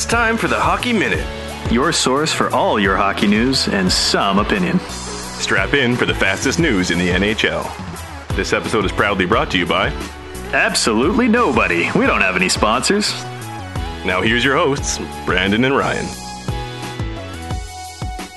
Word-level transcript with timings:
It's 0.00 0.08
time 0.08 0.38
for 0.38 0.48
the 0.48 0.58
Hockey 0.58 0.94
Minute. 0.94 1.26
Your 1.70 1.92
source 1.92 2.32
for 2.32 2.48
all 2.54 2.80
your 2.80 2.96
hockey 2.96 3.26
news 3.26 3.68
and 3.68 3.92
some 3.92 4.38
opinion. 4.38 4.80
Strap 4.80 5.74
in 5.74 5.94
for 5.94 6.06
the 6.06 6.14
fastest 6.14 6.58
news 6.58 6.90
in 6.90 6.96
the 6.96 7.10
NHL. 7.10 7.66
This 8.34 8.54
episode 8.54 8.86
is 8.86 8.92
proudly 8.92 9.26
brought 9.26 9.50
to 9.50 9.58
you 9.58 9.66
by. 9.66 9.88
Absolutely 10.54 11.28
nobody. 11.28 11.90
We 11.94 12.06
don't 12.06 12.22
have 12.22 12.34
any 12.34 12.48
sponsors. 12.48 13.12
Now 14.06 14.22
here's 14.22 14.42
your 14.42 14.56
hosts, 14.56 14.98
Brandon 15.26 15.64
and 15.64 15.76
Ryan. 15.76 16.06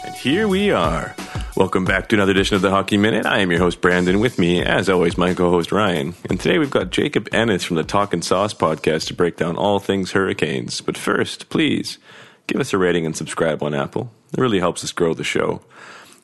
And 0.03 0.14
here 0.16 0.50
we 0.50 0.72
are. 0.72 1.16
Welcome 1.55 1.85
back 1.85 2.07
to 2.09 2.16
another 2.16 2.31
edition 2.31 2.55
of 2.55 2.63
the 2.63 2.71
Hockey 2.71 2.98
Minute. 2.98 3.27
I 3.27 3.38
am 3.39 3.52
your 3.52 3.59
host, 3.59 3.80
Brandon. 3.80 4.20
With 4.20 4.39
me, 4.39 4.63
as 4.63 4.89
always, 4.89 5.20
my 5.20 5.35
co 5.35 5.52
host, 5.52 5.71
Ryan. 5.71 6.16
And 6.27 6.39
today 6.39 6.57
we've 6.57 6.71
got 6.71 6.89
Jacob 6.89 7.30
Ennis 7.31 7.63
from 7.63 7.75
the 7.75 7.84
Talkin' 7.84 8.23
Sauce 8.23 8.55
podcast 8.55 9.05
to 9.07 9.13
break 9.13 9.38
down 9.38 9.55
all 9.55 9.77
things 9.77 10.13
hurricanes. 10.13 10.81
But 10.81 10.97
first, 10.97 11.49
please 11.49 11.99
give 12.47 12.59
us 12.59 12.73
a 12.73 12.80
rating 12.80 13.05
and 13.05 13.16
subscribe 13.16 13.61
on 13.61 13.75
Apple. 13.75 14.09
It 14.35 14.41
really 14.41 14.59
helps 14.59 14.84
us 14.84 14.91
grow 14.91 15.13
the 15.13 15.23
show. 15.23 15.61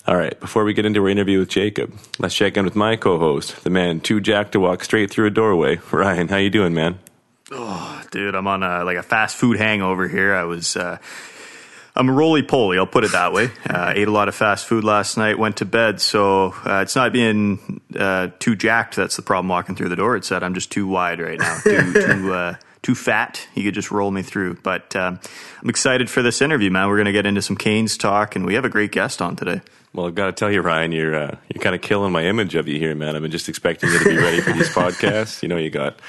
All 0.07 0.17
right, 0.17 0.37
before 0.39 0.63
we 0.63 0.73
get 0.73 0.87
into 0.87 1.03
our 1.03 1.09
interview 1.09 1.37
with 1.37 1.49
Jacob, 1.49 1.95
let's 2.17 2.34
check 2.34 2.57
in 2.57 2.65
with 2.65 2.75
my 2.75 2.95
co-host, 2.95 3.63
the 3.63 3.70
man 3.70 3.99
too 3.99 4.20
jacked 4.20 4.53
to 4.53 4.59
walk 4.59 4.84
straight 4.84 5.11
through 5.11 5.27
a 5.27 5.31
doorway. 5.31 5.75
Ryan, 5.91 6.29
how 6.29 6.37
you 6.37 6.49
doing, 6.49 6.73
man? 6.73 6.98
Oh, 7.51 8.01
dude, 8.09 8.34
I'm 8.34 8.48
on 8.48 8.63
a, 8.63 8.84
like 8.84 8.98
a 8.98 9.03
fast 9.03 9.37
food 9.37 9.59
hangover 9.59 10.07
here. 10.07 10.34
I 10.34 10.45
was 10.45 10.75
uh, 10.75 10.98
I'm 11.99 12.08
a 12.08 12.13
roly 12.13 12.43
poly. 12.43 12.77
I'll 12.77 12.87
put 12.87 13.04
it 13.04 13.12
that 13.12 13.34
way. 13.34 13.51
Uh, 13.70 13.93
ate 13.96 14.07
a 14.07 14.12
lot 14.12 14.27
of 14.27 14.34
fast 14.34 14.65
food 14.65 14.84
last 14.84 15.15
night. 15.15 15.37
Went 15.37 15.57
to 15.57 15.65
bed, 15.65 16.01
so 16.01 16.55
uh, 16.65 16.79
it's 16.82 16.96
not 16.96 17.13
being 17.13 17.82
uh, 17.96 18.29
too 18.40 18.55
jacked. 18.55 18.96
That's 18.96 19.15
the 19.15 19.21
problem 19.21 19.48
walking 19.48 19.76
through 19.76 19.90
the 19.90 19.96
door. 19.96 20.15
It's 20.15 20.29
that 20.29 20.43
I'm 20.43 20.55
just 20.55 20.71
too 20.71 20.88
wide 20.88 21.20
right 21.20 21.38
now. 21.38 21.60
Too 21.60 21.93
too, 22.07 22.34
uh, 22.34 22.55
too 22.82 22.96
fat. 22.96 23.48
You 23.54 23.63
could 23.63 23.76
just 23.76 23.91
roll 23.91 24.10
me 24.10 24.23
through. 24.23 24.55
But 24.63 24.96
um, 24.96 25.20
I'm 25.62 25.70
excited 25.70 26.10
for 26.10 26.23
this 26.23 26.41
interview, 26.41 26.71
man. 26.71 26.88
We're 26.88 26.96
going 26.96 27.05
to 27.05 27.12
get 27.12 27.27
into 27.27 27.43
some 27.43 27.57
Canes 27.57 27.96
talk, 27.96 28.35
and 28.35 28.45
we 28.45 28.55
have 28.55 28.66
a 28.66 28.70
great 28.70 28.91
guest 28.91 29.21
on 29.21 29.35
today. 29.35 29.62
Well, 29.93 30.07
I've 30.07 30.16
got 30.16 30.26
to 30.27 30.32
tell 30.32 30.51
you, 30.51 30.62
Ryan, 30.62 30.91
you're 30.91 31.16
uh, 31.16 31.38
you're 31.54 31.62
kind 31.62 31.76
of 31.76 31.82
killing 31.82 32.12
my 32.12 32.26
image 32.26 32.55
of 32.55 32.68
you 32.68 32.79
here, 32.79 32.95
man. 32.95 33.16
I've 33.16 33.21
been 33.21 33.32
just 33.32 33.49
expecting 33.49 33.91
you 33.91 33.99
to 33.99 34.05
be 34.05 34.18
ready 34.18 34.41
for 34.41 34.51
these 34.51 34.70
podcasts. 34.73 35.43
You 35.43 35.49
know, 35.49 35.57
you 35.57 35.70
got 35.70 35.99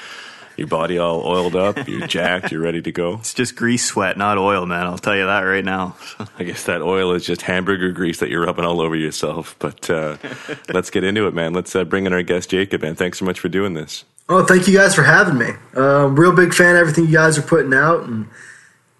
your 0.61 0.67
body 0.67 0.97
all 0.97 1.25
oiled 1.25 1.55
up, 1.55 1.87
you're 1.87 2.07
jacked, 2.07 2.51
you're 2.51 2.61
ready 2.61 2.81
to 2.81 2.91
go. 2.91 3.15
It's 3.15 3.33
just 3.33 3.55
grease 3.55 3.83
sweat, 3.83 4.17
not 4.17 4.37
oil, 4.37 4.65
man. 4.65 4.85
I'll 4.85 4.97
tell 4.97 5.15
you 5.15 5.25
that 5.25 5.41
right 5.41 5.65
now. 5.65 5.95
I 6.39 6.43
guess 6.43 6.63
that 6.65 6.81
oil 6.81 7.13
is 7.13 7.25
just 7.25 7.41
hamburger 7.41 7.91
grease 7.91 8.19
that 8.19 8.29
you're 8.29 8.45
rubbing 8.45 8.63
all 8.63 8.79
over 8.79 8.95
yourself. 8.95 9.55
But 9.59 9.89
uh, 9.89 10.17
let's 10.73 10.89
get 10.89 11.03
into 11.03 11.27
it, 11.27 11.33
man. 11.33 11.53
Let's 11.53 11.75
uh, 11.75 11.83
bring 11.83 12.05
in 12.05 12.13
our 12.13 12.23
guest, 12.23 12.49
Jacob, 12.49 12.83
man. 12.83 12.95
Thanks 12.95 13.19
so 13.19 13.25
much 13.25 13.39
for 13.39 13.49
doing 13.49 13.73
this. 13.73 14.05
Oh, 14.29 14.45
thank 14.45 14.67
you 14.67 14.77
guys 14.77 14.95
for 14.95 15.03
having 15.03 15.37
me. 15.37 15.49
Uh, 15.75 16.07
real 16.07 16.31
big 16.31 16.53
fan 16.53 16.75
of 16.75 16.81
everything 16.81 17.07
you 17.07 17.13
guys 17.13 17.37
are 17.37 17.41
putting 17.41 17.73
out, 17.73 18.03
and 18.03 18.27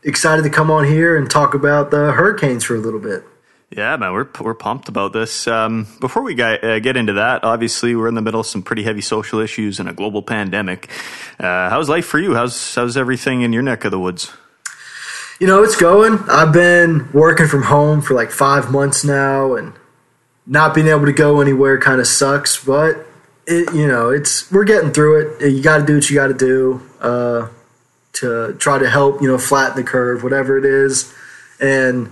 excited 0.04 0.42
to 0.42 0.50
come 0.50 0.70
on 0.72 0.86
here 0.86 1.16
and 1.16 1.30
talk 1.30 1.54
about 1.54 1.92
the 1.92 2.12
Hurricanes 2.12 2.64
for 2.64 2.76
a 2.76 2.80
little 2.80 3.00
bit. 3.00 3.24
Yeah, 3.76 3.96
man, 3.96 4.12
we're 4.12 4.28
we're 4.42 4.54
pumped 4.54 4.90
about 4.90 5.14
this. 5.14 5.48
Um, 5.48 5.88
before 6.02 6.24
we 6.24 6.36
get, 6.36 6.62
uh, 6.62 6.80
get 6.80 6.98
into 6.98 7.14
that, 7.14 7.46
obviously 7.46 7.96
we're 7.96 8.10
in 8.10 8.16
the 8.16 8.22
middle 8.22 8.42
of 8.42 8.46
some 8.46 8.64
pretty 8.64 8.84
heavy 8.84 9.00
social 9.00 9.40
issues 9.40 9.80
and 9.80 9.88
a 9.88 9.94
global 9.94 10.22
pandemic. 10.22 10.90
Uh, 11.40 11.70
how's 11.70 11.88
life 11.88 12.06
for 12.06 12.20
you? 12.20 12.36
How's 12.36 12.76
how's 12.76 12.98
everything 12.98 13.44
in 13.44 13.54
your 13.54 13.64
neck 13.64 13.86
of 13.86 13.92
the 13.92 14.00
woods? 14.00 14.34
You 15.40 15.48
know, 15.48 15.64
it's 15.64 15.78
going. 15.78 16.20
I've 16.30 16.52
been 16.52 17.10
working 17.14 17.48
from 17.48 17.64
home 17.64 18.02
for 18.02 18.14
like 18.14 18.30
five 18.30 18.72
months 18.72 19.06
now, 19.06 19.56
and 19.56 19.72
not 20.46 20.76
being 20.76 20.88
able 20.88 21.06
to 21.06 21.14
go 21.14 21.40
anywhere 21.40 21.80
kind 21.80 22.02
of 22.02 22.08
sucks. 22.08 22.62
But 22.62 23.08
it, 23.48 23.74
you 23.74 23.88
know, 23.88 24.10
it's 24.10 24.52
we're 24.52 24.66
getting 24.66 24.92
through 24.92 25.40
it. 25.40 25.50
You 25.50 25.64
got 25.64 25.78
to 25.78 25.86
do 25.86 25.96
what 25.96 26.10
you 26.10 26.16
got 26.18 26.28
to 26.28 26.34
do 26.34 26.82
uh, 27.00 27.48
to 28.14 28.54
try 28.60 28.80
to 28.80 28.90
help. 28.90 29.22
You 29.22 29.30
know, 29.30 29.38
flatten 29.38 29.78
the 29.78 29.90
curve, 29.90 30.24
whatever 30.24 30.58
it 30.58 30.66
is, 30.66 31.14
and 31.62 32.12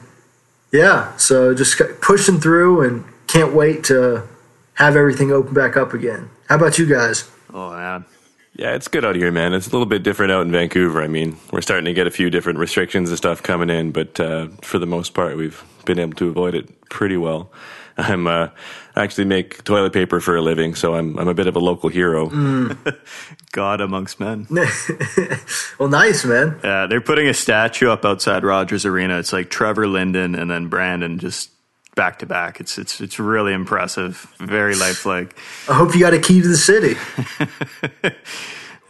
yeah, 0.72 1.16
so 1.18 1.54
just 1.54 1.82
pushing 2.02 2.40
through 2.40 2.82
and 2.82 3.06
can't 3.28 3.54
wait 3.54 3.84
to 3.86 4.28
have 4.76 4.96
everything 4.96 5.32
open 5.32 5.54
back 5.54 5.78
up 5.78 5.94
again. 5.94 6.30
How 6.48 6.56
about 6.56 6.78
you 6.78 6.86
guys? 6.86 7.30
Oh 7.54 7.72
man. 7.72 8.06
Yeah, 8.54 8.76
it's 8.76 8.90
good 8.90 9.06
out 9.06 9.16
here, 9.16 9.32
man. 9.32 9.54
It's 9.54 9.68
a 9.68 9.72
little 9.72 9.86
bit 9.86 10.04
different 10.04 10.34
out 10.34 10.42
in 10.42 10.52
Vancouver. 10.52 11.02
I 11.02 11.08
mean, 11.08 11.38
we're 11.52 11.62
starting 11.62 11.86
to 11.86 11.94
get 11.94 12.08
a 12.08 12.12
few 12.12 12.30
different 12.30 12.60
restrictions 12.60 13.08
and 13.08 13.18
stuff 13.18 13.42
coming 13.42 13.70
in, 13.70 13.92
but 13.92 14.20
uh, 14.20 14.48
for 14.62 14.80
the 14.80 14.86
most 14.86 15.14
part, 15.14 15.38
we've 15.38 15.64
been 15.86 15.98
able 15.98 16.14
to 16.14 16.28
avoid 16.28 16.56
it 16.56 16.90
pretty 16.90 17.16
well. 17.16 17.52
I'm 17.98 18.28
uh, 18.28 18.50
I 18.89 18.89
actually 19.00 19.26
make 19.26 19.64
toilet 19.64 19.94
paper 19.94 20.20
for 20.20 20.36
a 20.36 20.42
living, 20.42 20.76
so 20.76 20.96
I'm 20.96 21.18
I'm 21.18 21.28
a 21.28 21.34
bit 21.34 21.48
of 21.48 21.56
a 21.56 21.60
local 21.60 21.90
hero. 21.90 22.30
Mm. 22.30 22.98
God 23.52 23.82
amongst 23.82 24.20
men. 24.20 24.48
well, 25.80 25.90
nice 25.90 26.26
man. 26.26 26.60
Yeah, 26.64 26.86
they're 26.88 27.02
putting 27.02 27.28
a 27.28 27.34
statue 27.34 27.90
up 27.90 28.06
outside 28.06 28.44
Rogers 28.44 28.86
Arena. 28.86 29.18
It's 29.20 29.34
like 29.34 29.50
Trevor 29.50 29.88
Linden 29.88 30.36
and 30.36 30.52
then 30.52 30.68
Brandon 30.68 31.18
just 31.18 31.50
back 31.96 32.20
to 32.20 32.26
back. 32.26 32.60
It's 32.60 32.78
it's 32.78 33.02
it's 33.02 33.20
really 33.20 33.54
impressive. 33.54 34.34
Very 34.40 34.76
lifelike. 34.76 35.38
I 35.68 35.74
hope 35.74 35.94
you 35.94 36.00
got 36.00 36.14
a 36.14 36.20
key 36.20 36.42
to 36.42 36.48
the 36.48 36.58
city. 36.58 36.96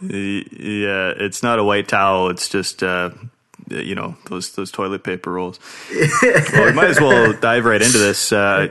yeah, 0.00 1.12
it's 1.16 1.42
not 1.42 1.58
a 1.58 1.64
white 1.64 1.88
towel. 1.88 2.28
It's 2.28 2.48
just 2.48 2.82
uh, 2.82 3.10
you 3.70 3.94
know 3.94 4.16
those 4.28 4.52
those 4.52 4.70
toilet 4.70 5.04
paper 5.04 5.32
rolls. 5.32 5.58
well, 6.52 6.66
we 6.66 6.72
might 6.72 6.90
as 6.90 7.00
well 7.00 7.32
dive 7.32 7.64
right 7.64 7.80
into 7.80 7.98
this. 7.98 8.32
Uh, 8.32 8.68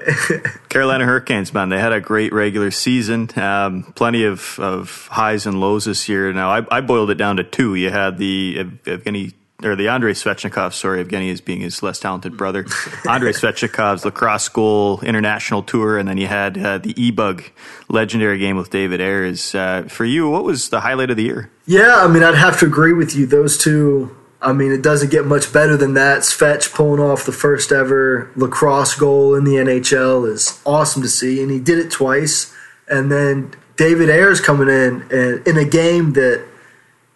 Carolina 0.69 1.05
Hurricanes, 1.05 1.53
man, 1.53 1.69
they 1.69 1.79
had 1.79 1.93
a 1.93 2.01
great 2.01 2.33
regular 2.33 2.71
season. 2.71 3.29
Um, 3.39 3.93
plenty 3.95 4.23
of, 4.25 4.59
of 4.59 5.07
highs 5.07 5.45
and 5.45 5.59
lows 5.59 5.85
this 5.85 6.09
year. 6.09 6.31
Now, 6.33 6.49
I, 6.49 6.77
I 6.77 6.81
boiled 6.81 7.09
it 7.09 7.15
down 7.15 7.37
to 7.37 7.43
two. 7.43 7.75
You 7.75 7.89
had 7.89 8.17
the 8.17 8.65
Evgeny 8.85 9.33
or 9.63 9.75
the 9.75 9.89
Andrei 9.89 10.13
Svechnikov, 10.13 10.73
sorry, 10.73 11.03
Evgeny 11.03 11.29
is 11.29 11.41
being 11.41 11.61
his 11.61 11.83
less 11.83 11.99
talented 11.99 12.37
brother. 12.37 12.65
Andrei 13.09 13.33
Svechnikov's 13.33 14.05
lacrosse 14.05 14.43
school 14.43 15.01
international 15.01 15.63
tour, 15.63 15.97
and 15.97 16.07
then 16.07 16.17
you 16.17 16.27
had 16.27 16.57
uh, 16.57 16.77
the 16.77 16.93
E-Bug 17.01 17.43
legendary 17.89 18.37
game 18.37 18.55
with 18.55 18.69
David 18.69 19.01
Ayres. 19.01 19.53
Uh, 19.53 19.83
for 19.89 20.05
you, 20.05 20.29
what 20.29 20.43
was 20.43 20.69
the 20.69 20.79
highlight 20.79 21.09
of 21.09 21.17
the 21.17 21.23
year? 21.23 21.51
Yeah, 21.65 21.97
I 21.97 22.07
mean, 22.07 22.23
I'd 22.23 22.35
have 22.35 22.59
to 22.59 22.65
agree 22.65 22.93
with 22.93 23.15
you. 23.15 23.25
Those 23.25 23.57
two 23.57 24.15
I 24.41 24.53
mean, 24.53 24.71
it 24.71 24.81
doesn't 24.81 25.11
get 25.11 25.25
much 25.25 25.51
better 25.51 25.75
than 25.75 25.95
that. 25.95 26.19
Svetch 26.19 26.73
pulling 26.73 27.01
off 27.01 27.25
the 27.25 27.31
first 27.31 27.71
ever 27.71 28.31
lacrosse 28.35 28.95
goal 28.95 29.35
in 29.35 29.43
the 29.43 29.55
NHL 29.55 30.29
is 30.31 30.61
awesome 30.65 31.01
to 31.01 31.09
see, 31.09 31.41
and 31.41 31.51
he 31.51 31.59
did 31.59 31.77
it 31.77 31.91
twice. 31.91 32.53
And 32.87 33.11
then 33.11 33.53
David 33.75 34.09
Ayres 34.09 34.39
coming 34.39 34.69
in 34.69 35.05
and 35.11 35.45
in 35.45 35.57
a 35.57 35.65
game 35.65 36.13
that, 36.13 36.45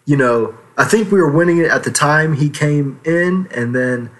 you 0.04 0.16
know, 0.16 0.54
I 0.76 0.84
think 0.84 1.10
we 1.10 1.20
were 1.20 1.30
winning 1.30 1.58
it 1.58 1.70
at 1.70 1.84
the 1.84 1.90
time 1.90 2.34
he 2.34 2.50
came 2.50 3.00
in, 3.04 3.48
and 3.54 3.74
then, 3.74 4.10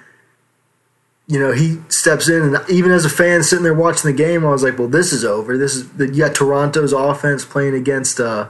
you 1.26 1.38
know, 1.38 1.52
he 1.52 1.80
steps 1.88 2.28
in, 2.28 2.54
and 2.54 2.70
even 2.70 2.90
as 2.90 3.04
a 3.04 3.10
fan 3.10 3.42
sitting 3.42 3.64
there 3.64 3.74
watching 3.74 4.10
the 4.10 4.16
game, 4.16 4.46
I 4.46 4.50
was 4.50 4.62
like, 4.62 4.78
well, 4.78 4.88
this 4.88 5.12
is 5.12 5.24
over. 5.24 5.58
This 5.58 5.74
is 5.74 5.90
you 5.98 6.24
got 6.24 6.34
Toronto's 6.34 6.92
offense 6.94 7.44
playing 7.44 7.74
against. 7.74 8.18
Uh, 8.18 8.48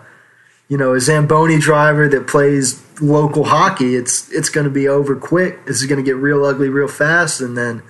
you 0.69 0.79
know, 0.79 0.95
a 0.95 1.01
Zamboni 1.01 1.59
driver 1.59 2.09
that 2.09 2.27
plays 2.27 2.83
local 3.01 3.45
hockey, 3.45 3.97
it's 3.97 4.31
it's 4.33 4.49
going 4.49 4.65
to 4.65 4.71
be 4.71 4.89
over 4.89 5.15
quick. 5.15 5.67
This 5.67 5.81
is 5.81 5.87
going 5.87 6.03
to 6.03 6.09
get 6.09 6.17
real 6.17 6.45
ugly 6.45 6.69
real 6.69 6.89
fast, 6.89 7.41
and 7.41 7.57
then 7.57 7.83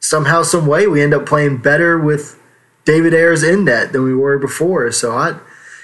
somehow, 0.00 0.42
some 0.42 0.66
way, 0.66 0.86
we 0.86 1.02
end 1.02 1.14
up 1.14 1.24
playing 1.24 1.58
better 1.58 1.98
with 1.98 2.38
David 2.84 3.14
Ayres 3.14 3.42
in 3.42 3.64
net 3.64 3.92
than 3.92 4.02
we 4.02 4.14
were 4.14 4.38
before. 4.38 4.90
So 4.92 5.16
I, 5.16 5.38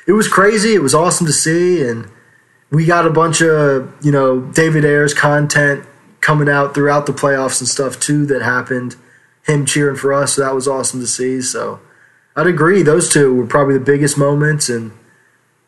it 0.06 0.12
was 0.12 0.28
crazy. 0.28 0.74
It 0.74 0.82
was 0.82 0.94
awesome 0.94 1.26
to 1.26 1.32
see, 1.32 1.82
and 1.82 2.10
we 2.70 2.84
got 2.84 3.06
a 3.06 3.10
bunch 3.10 3.40
of 3.40 3.94
you 4.04 4.12
know 4.12 4.40
David 4.40 4.84
Ayres 4.84 5.14
content 5.14 5.86
coming 6.20 6.48
out 6.48 6.74
throughout 6.74 7.06
the 7.06 7.12
playoffs 7.12 7.60
and 7.60 7.68
stuff 7.68 7.98
too 7.98 8.26
that 8.26 8.42
happened. 8.42 8.96
Him 9.46 9.64
cheering 9.64 9.96
for 9.96 10.12
us, 10.12 10.34
so 10.34 10.42
that 10.42 10.54
was 10.54 10.68
awesome 10.68 11.00
to 11.00 11.06
see. 11.06 11.40
So 11.40 11.80
I'd 12.36 12.46
agree; 12.46 12.82
those 12.82 13.10
two 13.10 13.34
were 13.34 13.46
probably 13.46 13.78
the 13.78 13.84
biggest 13.84 14.18
moments 14.18 14.68
and 14.68 14.92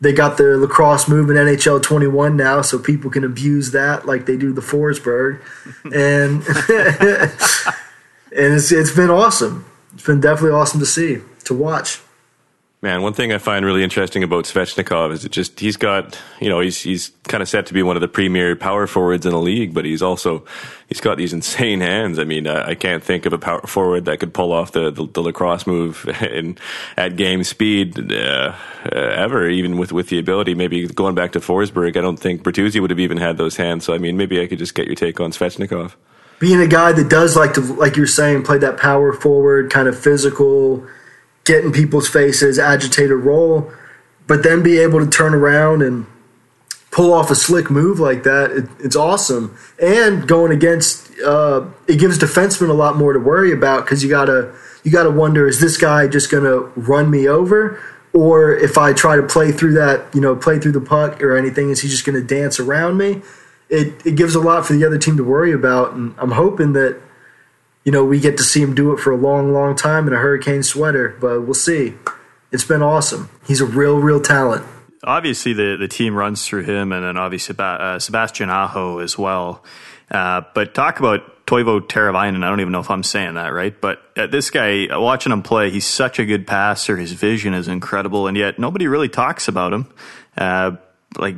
they 0.00 0.12
got 0.12 0.38
the 0.38 0.56
lacrosse 0.56 1.08
move 1.08 1.30
in 1.30 1.36
NHL 1.36 1.82
21 1.82 2.36
now, 2.36 2.62
so 2.62 2.78
people 2.78 3.10
can 3.10 3.24
abuse 3.24 3.72
that 3.72 4.06
like 4.06 4.26
they 4.26 4.36
do 4.36 4.52
the 4.52 4.60
Forsberg, 4.60 5.40
and 5.84 6.42
and 8.32 8.54
it's 8.54 8.72
it's 8.72 8.90
been 8.90 9.10
awesome. 9.10 9.66
It's 9.94 10.06
been 10.06 10.20
definitely 10.20 10.56
awesome 10.56 10.80
to 10.80 10.86
see 10.86 11.18
to 11.44 11.54
watch. 11.54 12.00
Man, 12.82 13.02
one 13.02 13.12
thing 13.12 13.30
I 13.30 13.36
find 13.36 13.62
really 13.62 13.84
interesting 13.84 14.22
about 14.22 14.46
Svechnikov 14.46 15.12
is 15.12 15.26
it 15.26 15.32
just 15.32 15.60
he's 15.60 15.76
got 15.76 16.18
you 16.40 16.48
know 16.48 16.60
he's 16.60 16.80
he's 16.80 17.12
kind 17.24 17.42
of 17.42 17.48
set 17.48 17.66
to 17.66 17.74
be 17.74 17.82
one 17.82 17.94
of 17.94 18.00
the 18.00 18.08
premier 18.08 18.56
power 18.56 18.86
forwards 18.86 19.26
in 19.26 19.32
the 19.32 19.38
league, 19.38 19.74
but 19.74 19.84
he's 19.84 20.00
also 20.00 20.46
he's 20.88 21.02
got 21.02 21.18
these 21.18 21.32
insane 21.34 21.82
hands. 21.82 22.18
I 22.18 22.24
mean, 22.24 22.46
I, 22.46 22.70
I 22.70 22.74
can't 22.74 23.04
think 23.04 23.26
of 23.26 23.34
a 23.34 23.38
power 23.38 23.60
forward 23.66 24.06
that 24.06 24.18
could 24.18 24.32
pull 24.32 24.50
off 24.50 24.72
the 24.72 24.90
the, 24.90 25.06
the 25.06 25.20
lacrosse 25.20 25.66
move 25.66 26.08
in 26.22 26.56
at 26.96 27.16
game 27.16 27.44
speed 27.44 28.10
uh, 28.10 28.54
uh, 28.86 28.96
ever, 28.96 29.46
even 29.46 29.76
with 29.76 29.92
with 29.92 30.08
the 30.08 30.18
ability. 30.18 30.54
Maybe 30.54 30.86
going 30.86 31.14
back 31.14 31.32
to 31.32 31.40
Forsberg, 31.40 31.98
I 31.98 32.00
don't 32.00 32.18
think 32.18 32.44
Bertuzzi 32.44 32.80
would 32.80 32.88
have 32.88 33.00
even 33.00 33.18
had 33.18 33.36
those 33.36 33.56
hands. 33.56 33.84
So 33.84 33.92
I 33.92 33.98
mean, 33.98 34.16
maybe 34.16 34.40
I 34.40 34.46
could 34.46 34.58
just 34.58 34.74
get 34.74 34.86
your 34.86 34.96
take 34.96 35.20
on 35.20 35.32
Svechnikov. 35.32 35.96
Being 36.38 36.62
a 36.62 36.66
guy 36.66 36.92
that 36.92 37.10
does 37.10 37.36
like 37.36 37.52
to, 37.54 37.60
like 37.60 37.96
you're 37.96 38.06
saying, 38.06 38.44
play 38.44 38.56
that 38.56 38.78
power 38.78 39.12
forward, 39.12 39.70
kind 39.70 39.86
of 39.86 39.98
physical 39.98 40.88
get 41.44 41.64
in 41.64 41.72
people's 41.72 42.08
faces, 42.08 42.58
agitate 42.58 43.10
a 43.10 43.16
role, 43.16 43.72
but 44.26 44.42
then 44.42 44.62
be 44.62 44.78
able 44.78 45.00
to 45.00 45.10
turn 45.10 45.34
around 45.34 45.82
and 45.82 46.06
pull 46.90 47.12
off 47.12 47.30
a 47.30 47.34
slick 47.34 47.70
move 47.70 48.00
like 48.00 48.24
that, 48.24 48.50
it, 48.50 48.68
it's 48.78 48.96
awesome. 48.96 49.56
And 49.80 50.26
going 50.26 50.52
against, 50.52 51.10
uh, 51.20 51.66
it 51.86 51.98
gives 51.98 52.18
defensemen 52.18 52.68
a 52.68 52.74
lot 52.74 52.96
more 52.96 53.12
to 53.12 53.18
worry 53.18 53.52
about 53.52 53.84
because 53.84 54.02
you 54.02 54.10
gotta 54.10 54.52
you 54.82 54.90
gotta 54.90 55.10
wonder 55.10 55.46
is 55.46 55.60
this 55.60 55.76
guy 55.76 56.08
just 56.08 56.30
gonna 56.30 56.60
run 56.76 57.10
me 57.10 57.28
over, 57.28 57.80
or 58.12 58.54
if 58.54 58.78
I 58.78 58.92
try 58.92 59.16
to 59.16 59.22
play 59.22 59.52
through 59.52 59.74
that, 59.74 60.12
you 60.14 60.20
know, 60.20 60.34
play 60.34 60.58
through 60.58 60.72
the 60.72 60.80
puck 60.80 61.22
or 61.22 61.36
anything, 61.36 61.70
is 61.70 61.80
he 61.82 61.88
just 61.88 62.04
gonna 62.04 62.22
dance 62.22 62.58
around 62.58 62.96
me? 62.98 63.22
It 63.68 64.04
it 64.04 64.16
gives 64.16 64.34
a 64.34 64.40
lot 64.40 64.66
for 64.66 64.72
the 64.72 64.84
other 64.84 64.98
team 64.98 65.16
to 65.16 65.24
worry 65.24 65.52
about, 65.52 65.92
and 65.92 66.14
I'm 66.18 66.32
hoping 66.32 66.72
that. 66.74 67.00
You 67.84 67.92
know, 67.92 68.04
we 68.04 68.20
get 68.20 68.36
to 68.36 68.42
see 68.42 68.62
him 68.62 68.74
do 68.74 68.92
it 68.92 68.98
for 68.98 69.10
a 69.10 69.16
long, 69.16 69.52
long 69.52 69.74
time 69.74 70.06
in 70.06 70.12
a 70.12 70.18
hurricane 70.18 70.62
sweater, 70.62 71.16
but 71.20 71.42
we'll 71.42 71.54
see. 71.54 71.94
It's 72.52 72.64
been 72.64 72.82
awesome. 72.82 73.30
He's 73.46 73.60
a 73.60 73.66
real, 73.66 73.98
real 73.98 74.20
talent 74.20 74.66
obviously 75.02 75.52
the, 75.52 75.76
the 75.78 75.88
team 75.88 76.14
runs 76.14 76.46
through 76.46 76.62
him 76.62 76.92
and 76.92 77.04
then 77.04 77.16
obviously 77.16 77.54
uh, 77.58 77.98
Sebastian 77.98 78.50
Aho 78.50 78.98
as 78.98 79.16
well. 79.16 79.64
Uh, 80.10 80.42
but 80.54 80.74
talk 80.74 80.98
about 80.98 81.46
Teuvo 81.46 81.80
Teravainen. 81.80 82.44
I 82.44 82.48
don't 82.48 82.60
even 82.60 82.72
know 82.72 82.80
if 82.80 82.90
I'm 82.90 83.02
saying 83.02 83.34
that 83.34 83.48
right, 83.48 83.78
but 83.80 84.02
uh, 84.16 84.26
this 84.26 84.50
guy, 84.50 84.86
watching 84.90 85.32
him 85.32 85.42
play, 85.42 85.70
he's 85.70 85.86
such 85.86 86.18
a 86.18 86.24
good 86.24 86.46
passer. 86.46 86.96
His 86.96 87.12
vision 87.12 87.54
is 87.54 87.68
incredible, 87.68 88.26
and 88.26 88.36
yet 88.36 88.58
nobody 88.58 88.88
really 88.88 89.08
talks 89.08 89.48
about 89.48 89.72
him. 89.72 89.92
Uh, 90.36 90.76
like, 91.18 91.36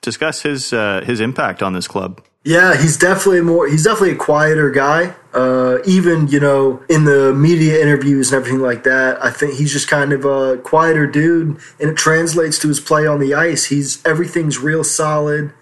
discuss 0.00 0.42
his 0.42 0.72
uh, 0.72 1.02
his 1.04 1.20
impact 1.20 1.62
on 1.62 1.72
this 1.72 1.88
club. 1.88 2.22
Yeah, 2.46 2.80
he's 2.80 2.96
definitely 2.96 3.40
more. 3.40 3.66
He's 3.66 3.82
definitely 3.82 4.12
a 4.12 4.18
quieter 4.18 4.70
guy. 4.70 5.16
Uh, 5.34 5.78
even 5.84 6.28
you 6.28 6.38
know 6.38 6.80
in 6.88 7.04
the 7.04 7.34
media 7.34 7.82
interviews 7.82 8.30
and 8.32 8.40
everything 8.40 8.60
like 8.60 8.84
that, 8.84 9.22
I 9.22 9.32
think 9.32 9.54
he's 9.54 9.72
just 9.72 9.88
kind 9.88 10.12
of 10.12 10.24
a 10.24 10.56
quieter 10.58 11.08
dude, 11.08 11.58
and 11.80 11.90
it 11.90 11.96
translates 11.96 12.56
to 12.60 12.68
his 12.68 12.78
play 12.78 13.04
on 13.04 13.18
the 13.18 13.34
ice. 13.34 13.64
He's 13.64 14.00
everything's 14.06 14.58
real 14.58 14.84
solid. 14.84 15.52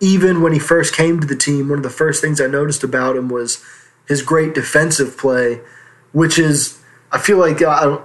Even 0.00 0.42
when 0.42 0.52
he 0.52 0.58
first 0.58 0.94
came 0.94 1.18
to 1.18 1.26
the 1.26 1.34
team, 1.34 1.70
one 1.70 1.78
of 1.78 1.82
the 1.82 1.88
first 1.88 2.20
things 2.20 2.42
I 2.42 2.46
noticed 2.46 2.84
about 2.84 3.16
him 3.16 3.30
was 3.30 3.64
his 4.06 4.20
great 4.20 4.54
defensive 4.54 5.16
play, 5.16 5.62
which 6.12 6.38
is 6.38 6.78
I 7.10 7.20
feel 7.20 7.38
like 7.38 7.62
uh, 7.62 8.00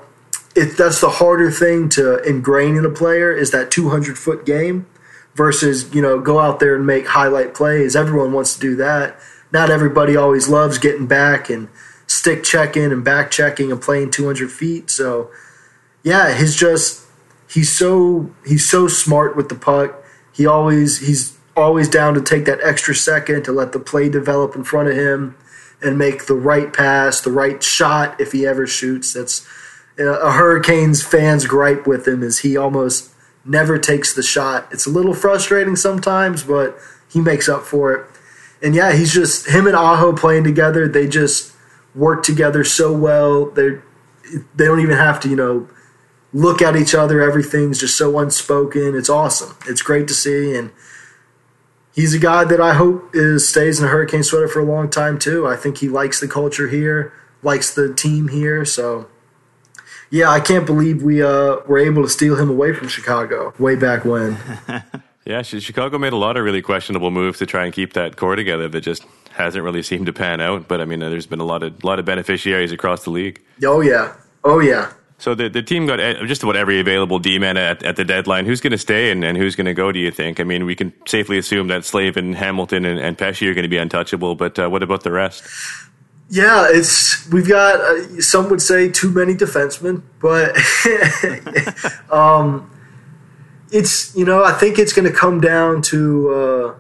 it, 0.56 0.78
that's 0.78 1.02
the 1.02 1.10
harder 1.10 1.52
thing 1.52 1.90
to 1.90 2.20
ingrain 2.26 2.78
in 2.78 2.86
a 2.86 2.90
player 2.90 3.34
is 3.34 3.52
that 3.52 3.70
200 3.70 4.18
foot 4.18 4.46
game 4.46 4.88
versus 5.36 5.94
you 5.94 6.02
know 6.02 6.20
go 6.20 6.40
out 6.40 6.60
there 6.60 6.76
and 6.76 6.86
make 6.86 7.08
highlight 7.08 7.54
plays. 7.54 7.96
Everyone 7.96 8.34
wants 8.34 8.54
to 8.56 8.60
do 8.60 8.76
that. 8.78 9.18
Not 9.52 9.70
everybody 9.70 10.16
always 10.16 10.48
loves 10.48 10.78
getting 10.78 11.08
back 11.08 11.50
and 11.50 11.70
stick 12.08 12.44
checking 12.44 12.92
and 12.92 13.04
back 13.04 13.32
checking 13.32 13.72
and 13.72 13.82
playing 13.82 14.12
200 14.12 14.52
feet. 14.52 14.90
So 14.90 15.32
yeah, 16.04 16.38
he's 16.38 16.56
just 16.56 17.06
he's 17.50 17.72
so 17.72 18.32
he's 18.46 18.70
so 18.70 18.88
smart 18.88 19.36
with 19.36 19.50
the 19.50 19.56
puck. 19.56 20.04
He 20.34 20.46
always 20.46 21.00
he's 21.00 21.38
always 21.56 21.90
down 21.90 22.14
to 22.14 22.22
take 22.22 22.46
that 22.46 22.60
extra 22.64 22.96
second 22.96 23.44
to 23.44 23.52
let 23.52 23.74
the 23.74 23.80
play 23.80 24.10
develop 24.10 24.56
in 24.56 24.64
front 24.64 24.90
of 24.90 24.96
him 24.96 25.36
and 25.82 25.98
make 25.98 26.26
the 26.26 26.36
right 26.36 26.74
pass, 26.74 27.22
the 27.22 27.32
right 27.32 27.62
shot 27.64 28.20
if 28.20 28.32
he 28.32 28.46
ever 28.46 28.68
shoots. 28.68 29.14
That's 29.14 29.46
uh, 30.00 30.20
a 30.20 30.32
Hurricanes 30.32 31.04
fans 31.04 31.46
gripe 31.46 31.86
with 31.86 32.08
him 32.08 32.24
is 32.24 32.40
he 32.40 32.56
almost 32.56 33.09
never 33.46 33.78
takes 33.78 34.14
the 34.14 34.24
shot. 34.24 34.68
It's 34.72 34.86
a 34.86 34.90
little 34.90 35.14
frustrating 35.14 35.76
sometimes, 35.76 36.44
but 36.44 36.78
he 37.12 37.22
makes 37.22 37.50
up 37.50 37.64
for 37.64 37.94
it. 37.94 38.06
And 38.62 38.76
yeah, 38.76 38.94
he's 38.94 39.14
just 39.14 39.48
him 39.48 39.68
and 39.68 39.76
Aho 39.76 40.14
playing 40.14 40.44
together. 40.44 40.88
They 40.88 41.08
just 41.08 41.56
work 41.96 42.24
together 42.24 42.64
so 42.64 42.96
well. 42.96 43.46
They 43.46 43.80
they 44.56 44.66
don't 44.66 44.82
even 44.82 44.98
have 44.98 45.20
to, 45.22 45.30
you 45.30 45.36
know, 45.36 45.68
look 46.34 46.62
at 46.62 46.76
each 46.76 46.94
other. 46.94 47.22
Everything's 47.22 47.80
just 47.80 47.98
so 47.98 48.20
unspoken. 48.20 48.96
It's 48.96 49.10
awesome. 49.10 49.56
It's 49.66 49.82
great 49.82 50.08
to 50.10 50.14
see, 50.14 50.56
and 50.56 50.72
he's 51.94 52.14
a 52.14 52.20
guy 52.20 52.44
that 52.44 52.62
I 52.62 52.74
hope 52.74 53.12
is 53.14 53.48
stays 53.48 53.80
in 53.80 53.86
a 53.86 53.90
Hurricane 53.90 54.24
sweater 54.24 54.48
for 54.48 54.60
a 54.60 54.66
long 54.66 54.90
time 54.90 55.18
too. 55.18 55.48
I 55.48 55.56
think 55.56 55.78
he 55.78 55.90
likes 55.90 56.20
the 56.20 56.28
culture 56.28 56.68
here, 56.68 57.14
likes 57.42 57.74
the 57.74 57.94
team 57.94 58.28
here, 58.28 58.66
so 58.66 59.08
yeah, 60.12 60.30
I 60.30 60.40
can't 60.40 60.66
believe 60.66 61.04
we 61.04 61.22
uh, 61.22 61.58
were 61.68 61.80
able 61.80 62.04
to 62.04 62.10
steal 62.10 62.36
him 62.36 62.50
away 62.50 62.74
from 62.74 62.88
Chicago 62.88 63.54
way 63.60 63.76
back 63.76 64.06
when. 64.06 64.38
yeah, 65.26 65.42
Chicago 65.42 65.98
made 65.98 66.14
a 66.14 66.18
lot 66.18 66.38
of 66.38 66.44
really 66.44 66.62
questionable 66.62 67.12
moves 67.12 67.40
to 67.40 67.46
try 67.46 67.66
and 67.66 67.74
keep 67.74 67.94
that 67.94 68.18
core 68.18 68.36
together 68.36 68.68
that 68.68 68.82
just 68.82 69.06
hasn't 69.32 69.64
really 69.64 69.84
seemed 69.84 70.06
to 70.08 70.14
pan 70.14 70.42
out. 70.42 70.68
But 70.68 70.82
I 70.82 70.86
mean, 70.86 71.00
there's 71.00 71.28
been 71.28 71.40
a 71.40 71.46
lot 71.46 71.64
of 71.64 71.84
lot 71.84 72.00
of 72.00 72.06
beneficiaries 72.06 72.72
across 72.72 73.04
the 73.04 73.12
league. 73.12 73.42
Oh 73.64 73.82
yeah, 73.82 74.16
oh 74.44 74.60
yeah. 74.60 74.94
So 75.20 75.36
the 75.36 75.50
the 75.50 75.62
team 75.62 75.86
got 75.86 75.98
just 76.26 76.44
about 76.44 76.56
every 76.56 76.80
available 76.80 77.20
D 77.20 77.38
man 77.40 77.58
at, 77.58 77.84
at 77.84 77.96
the 77.98 78.06
deadline. 78.06 78.46
Who's 78.46 78.62
going 78.62 78.72
to 78.72 78.78
stay 78.78 79.12
and, 79.12 79.24
and 79.24 79.38
who's 79.38 79.56
going 79.56 79.66
to 79.66 79.74
go? 79.74 79.92
Do 79.92 80.00
you 80.00 80.12
think? 80.12 80.40
I 80.40 80.44
mean, 80.44 80.66
we 80.66 80.76
can 80.76 80.94
safely 81.06 81.38
assume 81.38 81.68
that 81.68 81.84
Slavin, 81.84 82.34
Hamilton, 82.34 82.86
and, 82.86 83.00
and 83.00 83.18
Pesce 83.18 83.44
are 83.44 83.54
going 83.54 83.64
to 83.64 83.70
be 83.70 83.78
untouchable. 83.78 84.36
But 84.36 84.58
uh, 84.58 84.70
what 84.70 84.82
about 84.82 85.04
the 85.04 85.12
rest? 85.12 85.44
Yeah, 86.32 86.68
it's 86.70 87.28
we've 87.30 87.48
got 87.48 87.82
uh, 87.82 88.22
some 88.22 88.52
would 88.52 88.62
say 88.62 88.88
too 88.88 89.10
many 89.10 89.34
defensemen, 89.34 90.04
but 90.20 90.56
um, 92.14 92.70
it's 93.72 94.16
you 94.16 94.26
know 94.26 94.44
I 94.44 94.54
think 94.54 94.78
it's 94.78 94.94
going 94.94 95.12
to 95.12 95.18
come 95.18 95.42
down 95.42 95.82
to 95.84 96.30
uh, 96.30 96.76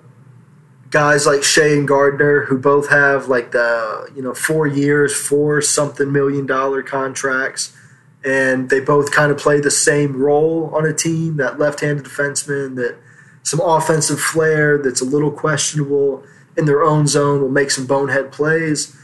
guys 0.91 1.25
like 1.25 1.39
Skjei 1.39 1.79
and 1.79 1.87
Gardner 1.87 2.45
who 2.45 2.59
both 2.59 2.89
have 2.89 3.27
like 3.27 3.51
the 3.51 4.11
you 4.15 4.21
know 4.21 4.35
four 4.35 4.67
years, 4.67 5.15
four 5.15 5.61
something 5.61 6.11
million 6.11 6.45
dollar 6.45 6.83
contracts, 6.83 7.75
and 8.23 8.69
they 8.69 8.79
both 8.79 9.11
kind 9.11 9.31
of 9.31 9.39
play 9.39 9.59
the 9.59 9.71
same 9.71 10.15
role 10.15 10.71
on 10.75 10.85
a 10.85 10.93
team. 10.93 11.37
That 11.37 11.57
left-handed 11.57 12.05
defenseman 12.05 12.75
that 12.75 12.97
some 13.41 13.61
offensive 13.61 14.19
flair 14.19 14.77
that's 14.77 15.01
a 15.01 15.05
little 15.05 15.31
questionable 15.31 16.23
in 16.55 16.65
their 16.65 16.83
own 16.83 17.07
zone 17.07 17.41
will 17.41 17.49
make 17.49 17.71
some 17.71 17.87
bonehead 17.87 18.31
plays 18.31 18.95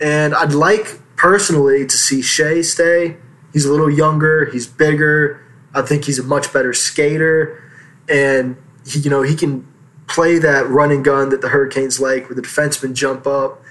and 0.00 0.34
I'd 0.34 0.52
like 0.52 1.00
personally 1.16 1.86
to 1.86 1.96
see 1.96 2.20
Skjei 2.20 2.64
stay. 2.64 3.16
He's 3.52 3.66
a 3.66 3.70
little 3.70 3.90
younger, 3.90 4.46
he's 4.46 4.66
bigger. 4.66 5.44
I 5.74 5.82
think 5.82 6.04
he's 6.04 6.18
a 6.18 6.22
much 6.22 6.52
better 6.52 6.72
skater, 6.72 7.62
and 8.08 8.56
he, 8.86 9.00
you 9.00 9.10
know 9.10 9.22
he 9.22 9.36
can 9.36 9.66
play 10.08 10.38
that 10.38 10.68
running 10.68 11.02
gun 11.02 11.28
that 11.28 11.40
the 11.40 11.48
Hurricanes 11.48 12.00
like, 12.00 12.28
where 12.28 12.34
the 12.34 12.42
defensemen 12.42 12.94
jump 12.94 13.26
up, 13.26 13.62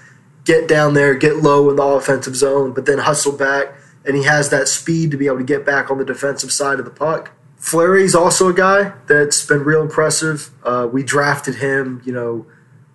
get 0.44 0.66
down 0.66 0.94
there, 0.94 1.14
get 1.14 1.36
low 1.36 1.68
in 1.68 1.76
the 1.76 1.82
offensive 1.82 2.34
zone, 2.34 2.72
but 2.72 2.86
then 2.86 2.98
hustle 2.98 3.36
back, 3.36 3.74
and 4.06 4.16
he 4.16 4.22
has 4.24 4.48
that 4.48 4.66
speed 4.66 5.10
to 5.10 5.18
be 5.18 5.26
able 5.26 5.38
to 5.38 5.44
get 5.44 5.66
back 5.66 5.90
on 5.90 5.98
the 5.98 6.04
defensive 6.04 6.50
side 6.50 6.78
of 6.78 6.86
the 6.86 6.90
puck. 6.90 7.32
Fleury's 7.56 8.14
also 8.14 8.48
a 8.48 8.54
guy 8.54 8.94
that's 9.06 9.44
been 9.44 9.62
real 9.62 9.82
impressive. 9.82 10.50
Uh, 10.64 10.88
we 10.90 11.02
drafted 11.02 11.56
him, 11.56 12.00
you 12.06 12.12
know, 12.12 12.46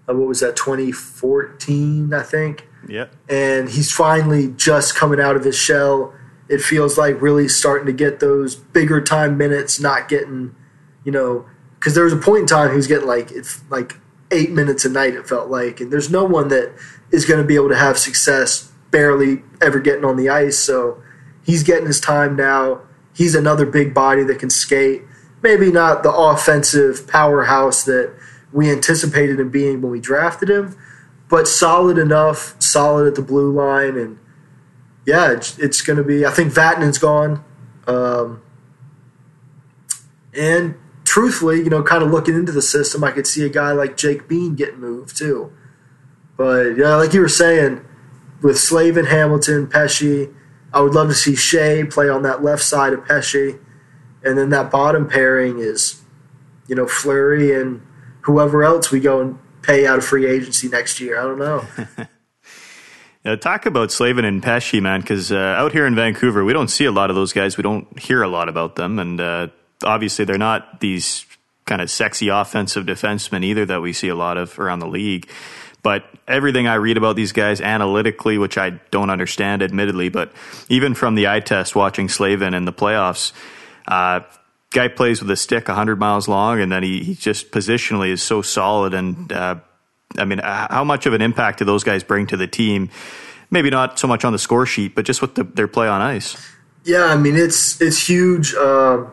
uh, 0.10 0.14
what 0.14 0.28
was 0.28 0.40
that, 0.40 0.56
2014, 0.56 2.14
I 2.14 2.24
think 2.24 2.68
yeah. 2.88 3.08
And 3.30 3.70
he's 3.70 3.92
finally 3.92 4.54
just 4.56 4.96
coming 4.96 5.20
out 5.20 5.36
of 5.36 5.44
his 5.44 5.58
shell. 5.58 6.14
It 6.48 6.62
feels 6.62 6.98
like 6.98 7.22
really 7.22 7.48
starting 7.48 7.88
to 7.88 7.94
get 7.94 8.20
those 8.20 8.56
bigger 8.56 9.02
time 9.02 9.38
minutes, 9.38 9.80
not 9.80 10.08
getting, 10.08 10.56
you 11.04 11.12
know, 11.12 11.46
because 11.80 11.96
there 11.96 12.04
was 12.04 12.14
a 12.14 12.18
point 12.18 12.42
in 12.42 12.48
time 12.48 12.70
he 12.70 12.76
was 12.76 12.88
getting 12.88 13.08
like 13.08 13.32
it's 13.32 13.64
like 13.70 13.98
eight 14.32 14.52
minutes 14.52 14.86
a 14.86 14.90
night. 14.90 15.14
It 15.14 15.28
felt 15.28 15.50
like, 15.50 15.80
and 15.80 15.92
there's 15.92 16.10
no 16.10 16.24
one 16.24 16.50
that 16.50 16.74
is 17.12 17.26
going 17.26 17.42
to 17.42 17.48
be 17.48 17.56
able 17.56 17.70
to 17.70 17.78
have 17.78 17.98
success 17.98 18.72
barely 18.92 19.44
ever 19.62 19.80
getting 19.80 20.06
on 20.06 20.18
the 20.18 20.30
ice. 20.30 20.58
So 20.58 21.02
he's 21.44 21.64
getting 21.64 21.88
his 21.88 22.00
time 22.00 22.36
now. 22.36 22.82
He's 23.14 23.36
another 23.36 23.66
big 23.66 23.94
body 23.94 24.24
that 24.24 24.40
can 24.40 24.50
skate. 24.50 25.04
Maybe 25.42 25.72
not 25.72 26.04
the 26.04 26.12
offensive 26.12 27.08
powerhouse 27.08 27.84
that 27.84 28.14
we 28.52 28.72
anticipated 28.72 29.40
him 29.40 29.50
being 29.50 29.82
when 29.82 29.92
we 29.92 30.00
drafted 30.00 30.50
him, 30.50 30.78
but 31.30 31.48
solid 31.48 31.98
enough, 31.98 32.56
solid 32.62 33.08
at 33.08 33.16
the 33.16 33.22
blue 33.22 33.52
line, 33.52 33.98
and 33.98 34.20
yeah, 35.06 35.32
it's, 35.32 35.58
it's 35.60 35.82
going 35.82 35.98
to 35.98 36.04
be. 36.04 36.26
I 36.26 36.32
think 36.32 36.54
Vatanen's 36.54 36.98
gone, 36.98 37.44
um, 37.88 38.42
and 40.34 40.76
truthfully, 41.04 41.58
you 41.58 41.70
know, 41.70 41.82
kind 41.82 42.04
of 42.04 42.12
looking 42.12 42.36
into 42.36 42.52
the 42.52 42.62
system, 42.62 43.04
I 43.04 43.12
could 43.12 43.26
see 43.28 43.46
a 43.46 43.50
guy 43.50 43.72
like 43.72 43.98
Jake 43.98 44.28
Bean 44.28 44.56
getting 44.56 44.80
moved 44.80 45.18
too. 45.18 45.52
But 46.38 46.76
yeah, 46.78 46.96
like 46.96 47.14
you 47.14 47.22
were 47.22 47.30
saying, 47.30 47.86
with 48.42 48.60
Slavin, 48.60 49.06
Hamilton, 49.06 49.68
Pesce, 49.68 50.28
I 50.74 50.82
would 50.82 50.94
love 50.94 51.08
to 51.08 51.14
see 51.16 51.34
Skjei 51.34 51.90
play 51.90 52.10
on 52.10 52.24
that 52.24 52.44
left 52.44 52.64
side 52.64 52.92
of 52.92 53.06
Pesce, 53.06 53.56
and 54.24 54.38
then 54.38 54.50
that 54.50 54.70
bottom 54.70 55.08
pairing 55.08 55.60
is, 55.60 56.02
you 56.68 56.76
know, 56.76 56.88
Fleury 56.88 57.54
and 57.60 57.82
whoever 58.22 58.64
else 58.64 58.92
we 58.92 59.00
go 59.00 59.22
and 59.22 59.40
pay 59.66 59.88
out 59.88 59.98
of 59.98 60.06
free 60.06 60.26
agency 60.26 60.70
next 60.70 61.00
year. 61.00 61.20
I 61.20 61.24
don't 61.24 61.40
know. 61.40 61.66
Yeah, 63.26 63.36
talk 63.36 63.66
about 63.66 63.92
Slavin 63.92 64.24
and 64.24 64.44
Pesce, 64.44 64.80
man, 64.80 65.02
because 65.02 65.32
uh, 65.32 65.36
out 65.36 65.72
here 65.72 65.88
in 65.88 65.96
Vancouver, 65.96 66.46
we 66.46 66.54
don't 66.54 66.68
see 66.68 66.86
a 66.86 66.92
lot 66.92 67.10
of 67.10 67.16
those 67.16 67.34
guys. 67.34 67.58
We 67.58 67.64
don't 67.64 67.98
hear 67.98 68.22
a 68.22 68.28
lot 68.28 68.50
about 68.50 68.76
them. 68.76 69.00
And 69.00 69.20
uh, 69.20 69.48
obviously, 69.84 70.26
they're 70.26 70.38
not 70.38 70.80
these 70.80 71.26
kind 71.66 71.82
of 71.82 71.90
sexy 71.90 72.28
offensive 72.28 72.86
defensemen 72.86 73.44
either 73.44 73.66
that 73.66 73.82
we 73.82 73.94
see 73.94 74.10
a 74.10 74.16
lot 74.16 74.38
of 74.38 74.60
around 74.60 74.78
the 74.78 74.88
league. 74.88 75.28
But 75.82 76.06
everything 76.28 76.68
I 76.68 76.76
read 76.76 76.98
about 76.98 77.16
these 77.16 77.32
guys 77.32 77.62
analytically, 77.62 78.38
which 78.38 78.60
I 78.60 78.80
don't 78.92 79.10
understand, 79.10 79.64
admittedly, 79.64 80.10
but 80.10 80.32
even 80.70 80.94
from 80.94 81.16
the 81.16 81.28
eye 81.28 81.40
test 81.40 81.76
watching 81.76 82.10
Slavin 82.10 82.54
in 82.54 82.66
the 82.66 82.74
playoffs, 82.74 83.34
uh, 83.88 84.20
guy 84.76 84.90
plays 84.90 85.22
with 85.22 85.32
a 85.32 85.36
stick 85.38 85.68
100 85.68 85.98
miles 85.98 86.28
long, 86.28 86.60
and 86.60 86.72
then 86.72 86.84
he, 86.84 87.02
he 87.04 87.16
just 87.16 87.50
positionally 87.50 88.10
is 88.10 88.22
so 88.22 88.42
solid. 88.42 88.94
And 88.94 89.32
uh, 89.32 89.56
I 90.18 90.26
mean, 90.26 90.40
how 90.44 90.84
much 90.84 91.06
of 91.06 91.14
an 91.14 91.22
impact 91.22 91.60
do 91.60 91.66
those 91.66 91.84
guys 91.84 92.04
bring 92.04 92.28
to 92.28 92.38
the 92.38 92.46
team? 92.46 92.90
Maybe 93.50 93.70
not 93.70 93.98
so 93.98 94.08
much 94.08 94.26
on 94.26 94.34
the 94.34 94.40
score 94.40 94.66
sheet, 94.66 94.94
but 94.94 95.06
just 95.06 95.22
with 95.22 95.36
the, 95.36 95.44
their 95.44 95.68
play 95.68 95.88
on 95.88 96.02
ice. 96.02 96.36
Yeah, 96.84 97.06
I 97.06 97.18
mean 97.18 97.36
it's 97.36 97.82
it's 97.82 98.08
huge. 98.08 98.54
Uh, 98.54 99.06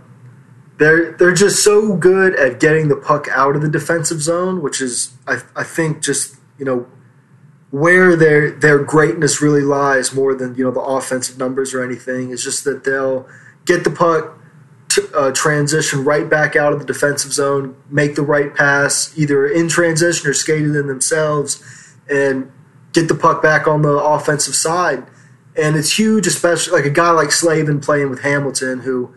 they're 0.78 1.12
they're 1.12 1.32
just 1.32 1.62
so 1.62 1.96
good 1.96 2.34
at 2.34 2.60
getting 2.60 2.88
the 2.88 2.96
puck 2.96 3.28
out 3.30 3.56
of 3.56 3.62
the 3.62 3.68
defensive 3.68 4.20
zone, 4.20 4.62
which 4.62 4.82
is 4.82 5.14
I, 5.26 5.38
I 5.56 5.64
think 5.64 6.02
just 6.02 6.36
you 6.58 6.64
know 6.64 6.86
where 7.70 8.16
their 8.16 8.50
their 8.50 8.78
greatness 8.78 9.40
really 9.40 9.62
lies 9.62 10.12
more 10.12 10.34
than 10.34 10.54
you 10.56 10.64
know 10.64 10.70
the 10.70 10.80
offensive 10.80 11.38
numbers 11.38 11.72
or 11.72 11.82
anything. 11.82 12.30
It's 12.30 12.42
just 12.42 12.64
that 12.64 12.84
they'll 12.84 13.26
get 13.64 13.84
the 13.84 13.90
puck, 13.90 14.38
t- 14.94 15.08
uh, 15.14 15.32
transition 15.32 16.04
right 16.04 16.28
back 16.28 16.56
out 16.56 16.72
of 16.72 16.78
the 16.78 16.84
defensive 16.84 17.32
zone, 17.32 17.76
make 17.90 18.14
the 18.14 18.22
right 18.22 18.54
pass, 18.54 19.16
either 19.16 19.46
in 19.46 19.68
transition 19.68 20.28
or 20.28 20.34
skated 20.34 20.74
in 20.76 20.86
themselves, 20.86 21.62
and 22.08 22.50
get 22.92 23.08
the 23.08 23.14
puck 23.14 23.42
back 23.42 23.66
on 23.66 23.82
the 23.82 23.96
offensive 23.96 24.54
side. 24.54 25.06
And 25.56 25.76
it's 25.76 25.98
huge, 25.98 26.26
especially 26.26 26.72
like 26.72 26.84
a 26.84 26.90
guy 26.90 27.10
like 27.10 27.32
Slavin 27.32 27.80
playing 27.80 28.10
with 28.10 28.22
Hamilton, 28.22 28.80
who, 28.80 29.14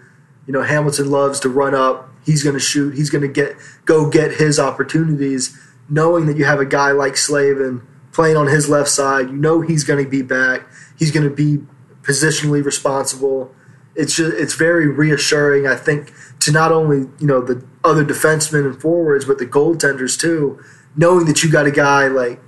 you 0.47 0.53
know, 0.53 0.63
Hamilton 0.63 1.09
loves 1.09 1.39
to 1.41 1.49
run 1.49 1.73
up. 1.75 2.09
He's 2.25 2.43
going 2.43 2.55
to 2.55 2.59
shoot. 2.59 2.95
He's 2.95 3.09
going 3.09 3.21
to 3.21 3.27
get 3.27 3.55
go 3.85 4.09
get 4.09 4.31
his 4.33 4.59
opportunities. 4.59 5.57
Knowing 5.87 6.25
that 6.25 6.37
you 6.37 6.45
have 6.45 6.59
a 6.59 6.65
guy 6.65 6.91
like 6.91 7.15
Slavin 7.15 7.85
playing 8.11 8.35
on 8.35 8.47
his 8.47 8.67
left 8.67 8.89
side, 8.89 9.29
you 9.29 9.35
know 9.35 9.61
he's 9.61 9.83
going 9.83 10.03
to 10.03 10.09
be 10.09 10.23
back. 10.23 10.65
He's 10.97 11.11
going 11.11 11.29
to 11.29 11.33
be 11.33 11.63
positionally 12.01 12.63
responsible. 12.63 13.53
It's 13.95 14.15
just 14.15 14.33
it's 14.33 14.55
very 14.55 14.87
reassuring, 14.87 15.67
I 15.67 15.75
think, 15.75 16.13
to 16.41 16.51
not 16.51 16.71
only 16.71 17.09
you 17.19 17.27
know 17.27 17.41
the 17.41 17.65
other 17.83 18.03
defensemen 18.03 18.65
and 18.65 18.79
forwards, 18.79 19.25
but 19.25 19.37
the 19.37 19.45
goaltenders 19.45 20.19
too, 20.19 20.61
knowing 20.95 21.25
that 21.25 21.43
you 21.43 21.51
got 21.51 21.65
a 21.65 21.71
guy 21.71 22.07
like 22.07 22.41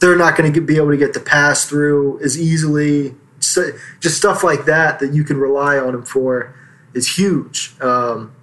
they're 0.00 0.16
not 0.16 0.36
going 0.36 0.52
to 0.52 0.60
be 0.60 0.76
able 0.76 0.90
to 0.90 0.96
get 0.96 1.12
the 1.12 1.20
pass 1.20 1.66
through 1.66 2.20
as 2.22 2.38
easily. 2.38 3.14
Just 4.00 4.16
stuff 4.16 4.42
like 4.42 4.64
that 4.64 4.98
that 4.98 5.12
you 5.12 5.24
can 5.24 5.36
rely 5.38 5.78
on 5.78 5.94
him 5.94 6.04
for 6.04 6.54
is 6.94 7.16
huge. 7.16 7.74
Um, 7.80 8.34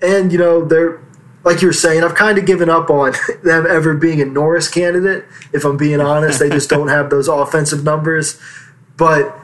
and 0.00 0.32
you 0.32 0.38
know 0.38 0.64
they're 0.64 1.00
like 1.44 1.60
you 1.60 1.68
were 1.68 1.72
saying, 1.72 2.04
I've 2.04 2.14
kind 2.14 2.38
of 2.38 2.46
given 2.46 2.70
up 2.70 2.90
on 2.90 3.12
them 3.44 3.66
ever 3.68 3.94
being 3.94 4.20
a 4.20 4.24
Norris 4.24 4.68
candidate. 4.68 5.24
If 5.52 5.64
I'm 5.64 5.76
being 5.76 6.00
honest, 6.00 6.38
they 6.38 6.48
just 6.48 6.70
don't 6.70 6.88
have 6.96 7.10
those 7.10 7.28
offensive 7.28 7.84
numbers. 7.84 8.40
But 8.96 9.36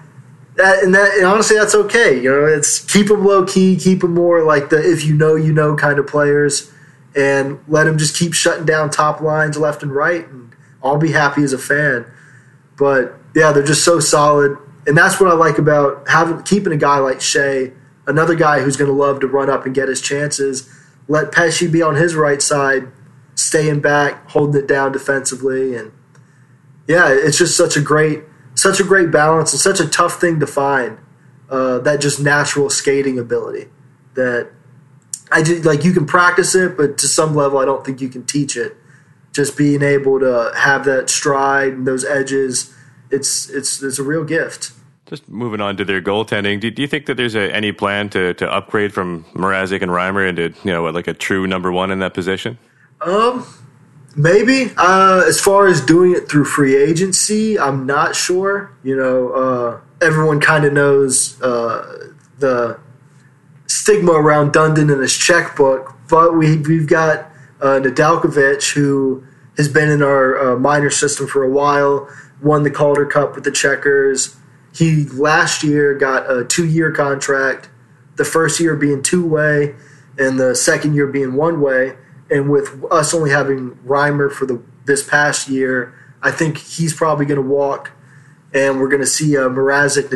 that, 0.59 0.83
and 0.83 0.95
that 0.95 1.15
and 1.17 1.25
honestly, 1.25 1.57
that's 1.57 1.75
okay. 1.75 2.21
You 2.21 2.31
know, 2.31 2.45
it's 2.45 2.81
keep 2.81 3.07
them 3.07 3.25
low 3.25 3.47
key, 3.47 3.77
keep 3.77 4.01
them 4.01 4.15
more 4.15 4.43
like 4.43 4.69
the 4.69 4.79
if 4.79 5.05
you 5.05 5.15
know 5.15 5.35
you 5.37 5.53
know 5.53 5.77
kind 5.77 5.99
of 5.99 6.07
players, 6.07 6.73
and 7.17 7.61
let 7.69 7.85
them 7.85 7.97
just 7.97 8.17
keep 8.17 8.35
shutting 8.35 8.67
down 8.67 8.91
top 8.91 9.21
lines 9.21 9.57
left 9.57 9.83
and 9.83 9.93
right. 9.93 10.29
And 10.29 10.55
I'll 10.83 10.99
be 10.99 11.13
happy 11.13 11.43
as 11.43 11.53
a 11.53 11.59
fan. 11.59 12.07
But 12.77 13.15
yeah, 13.35 13.53
they're 13.53 13.65
just 13.65 13.85
so 13.85 14.01
solid, 14.01 14.59
and 14.87 14.97
that's 14.97 15.21
what 15.21 15.31
I 15.31 15.35
like 15.35 15.59
about 15.59 16.09
having 16.09 16.43
keeping 16.43 16.73
a 16.73 16.77
guy 16.77 16.99
like 16.99 17.19
Skjei, 17.19 17.73
another 18.07 18.35
guy 18.35 18.61
who's 18.61 18.77
going 18.77 18.91
to 18.91 18.97
love 18.97 19.21
to 19.21 19.29
run 19.29 19.49
up 19.49 19.65
and 19.65 19.75
get 19.75 19.89
his 19.89 20.01
chances. 20.01 20.69
Let 21.07 21.33
Pesce 21.33 21.71
be 21.71 21.83
on 21.83 21.95
his 21.95 22.15
right 22.15 22.43
side, 22.43 22.89
staying 23.35 23.81
back, 23.81 24.29
holding 24.31 24.61
it 24.61 24.67
down 24.67 24.93
defensively, 24.93 25.75
and 25.77 25.93
yeah, 26.89 27.09
it's 27.11 27.39
just 27.39 27.57
such 27.57 27.77
a 27.77 27.81
great, 27.81 28.25
such 28.59 28.81
a 28.81 28.85
great 28.85 29.11
balance 29.11 29.53
and 29.53 29.61
such 29.61 29.81
a 29.81 29.89
tough 29.89 30.21
thing 30.21 30.41
to 30.41 30.47
find. 30.47 30.99
Uh, 31.49 31.79
that 31.79 31.99
just 31.99 32.21
natural 32.21 32.69
skating 32.69 33.19
ability 33.19 33.69
that 34.15 34.51
I 35.33 35.43
just 35.43 35.65
like 35.65 35.83
you 35.83 35.93
can 35.93 36.05
practice 36.05 36.55
it, 36.55 36.77
but 36.77 36.99
to 36.99 37.09
some 37.09 37.35
level, 37.35 37.59
I 37.59 37.65
don't 37.65 37.87
think 37.87 38.03
you 38.03 38.11
can 38.11 38.27
teach 38.27 38.55
it 38.55 38.77
just 39.33 39.57
being 39.57 39.83
able 39.83 40.19
to 40.19 40.53
have 40.57 40.85
that 40.85 41.09
stride 41.09 41.73
and 41.73 41.87
those 41.87 42.05
edges, 42.05 42.75
it's 43.11 43.49
it's 43.51 43.83
it's 43.83 43.99
a 43.99 44.03
real 44.03 44.25
gift. 44.25 44.73
Just 45.07 45.29
moving 45.29 45.61
on 45.61 45.77
to 45.77 45.85
their 45.85 46.03
goaltending, 46.03 46.61
do, 46.61 46.71
do 46.71 46.83
you 46.83 46.89
think 46.89 47.07
that 47.07 47.17
there's 47.17 47.35
a, 47.35 47.55
any 47.55 47.73
plan 47.73 48.11
to, 48.11 48.35
to 48.35 48.53
upgrade 48.53 48.93
from 48.93 49.25
Mrazek 49.33 49.81
and 49.81 49.91
Reimer 49.91 50.29
into 50.29 50.53
you 50.65 50.73
know 50.73 50.85
like 50.91 51.07
a 51.07 51.15
true 51.15 51.47
number 51.47 51.71
one 51.71 51.91
in 51.91 52.01
that 52.01 52.15
position? 52.15 52.59
Um, 53.01 53.47
maybe. 54.19 54.73
Uh, 54.77 55.25
as 55.27 55.41
far 55.41 55.67
as 55.67 55.81
doing 55.81 56.13
it 56.13 56.29
through 56.29 56.45
free 56.45 56.77
agency, 56.77 57.59
I'm 57.59 57.87
not 57.87 58.15
sure. 58.15 58.73
You 58.83 58.97
know, 58.97 59.31
uh, 59.31 59.81
everyone 60.05 60.41
kind 60.41 60.65
of 60.65 60.73
knows 60.73 61.41
uh, 61.41 62.11
the 62.39 62.79
stigma 63.67 64.13
around 64.13 64.53
Dundon 64.53 64.93
and 64.93 65.01
his 65.01 65.17
checkbook, 65.17 65.95
but 66.09 66.37
we 66.37 66.59
we've 66.59 66.89
got 66.89 67.31
uh, 67.61 67.81
who 67.81 69.25
has 69.57 69.69
been 69.69 69.89
in 69.89 70.03
our 70.03 70.53
uh, 70.53 70.57
minor 70.59 70.91
system 70.91 71.27
for 71.27 71.43
a 71.43 71.51
while, 71.51 72.09
won 72.43 72.63
the 72.63 72.71
Calder 72.71 73.07
Cup 73.07 73.35
with 73.35 73.45
the 73.45 73.51
Checkers. 73.51 74.37
He 74.73 75.07
last 75.07 75.65
year 75.65 75.95
got 75.95 76.31
a 76.31 76.45
two 76.45 76.67
year 76.67 76.93
contract, 76.93 77.69
the 78.17 78.25
first 78.25 78.61
year 78.61 78.77
being 78.77 79.03
two 79.03 79.27
way, 79.27 79.75
and 80.19 80.39
the 80.39 80.55
second 80.55 80.95
year 80.95 81.07
being 81.07 81.35
one 81.35 81.61
way. 81.61 81.97
And 82.31 82.51
with 82.51 82.85
us 82.91 83.15
only 83.15 83.31
having 83.31 83.77
Reimer 83.87 84.31
for 84.31 84.47
the 84.47 84.63
this 84.85 85.07
past 85.07 85.49
year, 85.49 85.95
I 86.23 86.31
think 86.31 86.59
he's 86.59 86.95
probably 86.95 87.27
going 87.27 87.41
to 87.41 87.49
walk, 87.49 87.93
and 88.53 88.81
we're 88.81 88.89
going 88.89 89.01
to 89.01 89.07
see 89.07 89.37
uh, 89.37 89.49
Mrazek. 89.49 90.13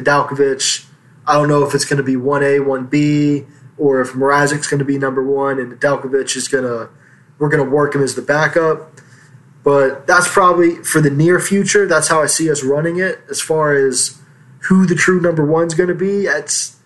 I 1.24 1.34
don't 1.34 1.48
know 1.48 1.64
if 1.64 1.74
it's 1.74 1.84
going 1.84 1.98
to 1.98 2.02
be 2.02 2.16
1A, 2.16 2.60
1B, 2.60 3.46
or 3.78 4.00
if 4.00 4.12
Mrazek's 4.12 4.66
going 4.66 4.78
to 4.78 4.84
be 4.84 4.98
number 4.98 5.22
one 5.24 5.58
and 5.58 5.72
Nedeljkovic 5.72 6.36
is 6.36 6.48
going 6.48 6.64
to, 6.64 6.90
we're 7.38 7.48
going 7.48 7.64
to 7.64 7.70
work 7.70 7.94
him 7.94 8.02
as 8.02 8.14
the 8.14 8.22
backup. 8.22 9.00
But 9.64 10.06
that's 10.06 10.28
probably 10.28 10.76
for 10.76 11.00
the 11.00 11.10
near 11.10 11.38
future. 11.38 11.86
That's 11.86 12.08
how 12.08 12.20
I 12.20 12.26
see 12.26 12.50
us 12.50 12.64
running 12.64 12.98
it. 12.98 13.20
As 13.30 13.40
far 13.40 13.74
as 13.74 14.20
who 14.62 14.86
the 14.86 14.96
true 14.96 15.20
number 15.20 15.44
one's 15.44 15.74
going 15.74 15.88
to 15.88 15.94
be, 15.94 16.24
it's 16.24 16.80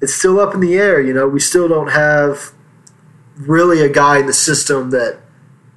it's 0.00 0.12
still 0.12 0.40
up 0.40 0.52
in 0.52 0.60
the 0.60 0.74
air. 0.74 1.00
You 1.00 1.14
know, 1.14 1.28
we 1.28 1.38
still 1.38 1.68
don't 1.68 1.90
have 1.90 2.52
really 3.48 3.82
a 3.82 3.88
guy 3.88 4.18
in 4.18 4.26
the 4.26 4.32
system 4.32 4.90
that 4.90 5.20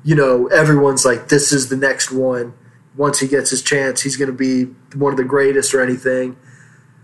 you 0.03 0.15
know 0.15 0.47
everyone's 0.47 1.05
like, 1.05 1.29
this 1.29 1.51
is 1.51 1.69
the 1.69 1.77
next 1.77 2.11
one. 2.11 2.53
Once 2.95 3.19
he 3.19 3.27
gets 3.27 3.49
his 3.49 3.61
chance, 3.61 4.01
he's 4.01 4.15
going 4.15 4.31
to 4.31 4.37
be 4.37 4.63
one 4.97 5.11
of 5.11 5.17
the 5.17 5.23
greatest 5.23 5.73
or 5.73 5.81
anything. 5.81 6.37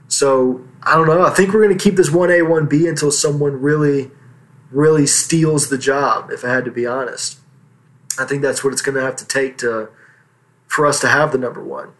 So 0.07 0.65
I 0.83 0.95
don't 0.95 1.07
know. 1.07 1.23
I 1.23 1.29
think 1.31 1.53
we're 1.53 1.63
going 1.63 1.77
to 1.77 1.83
keep 1.83 1.95
this 1.95 2.11
one 2.11 2.31
A 2.31 2.41
one 2.41 2.67
B 2.67 2.87
until 2.87 3.11
someone 3.11 3.61
really, 3.61 4.11
really 4.71 5.05
steals 5.05 5.69
the 5.69 5.77
job. 5.77 6.31
If 6.31 6.45
I 6.45 6.49
had 6.49 6.65
to 6.65 6.71
be 6.71 6.85
honest. 6.85 7.39
I 8.19 8.25
think 8.25 8.41
that's 8.41 8.63
what 8.63 8.73
it's 8.73 8.81
going 8.81 8.95
to 8.95 9.01
have 9.01 9.15
to 9.17 9.25
take 9.25 9.57
to 9.59 9.89
for 10.67 10.85
us 10.85 10.99
to 11.01 11.07
have 11.07 11.31
the 11.31 11.37
number 11.37 11.63
one. 11.63 11.91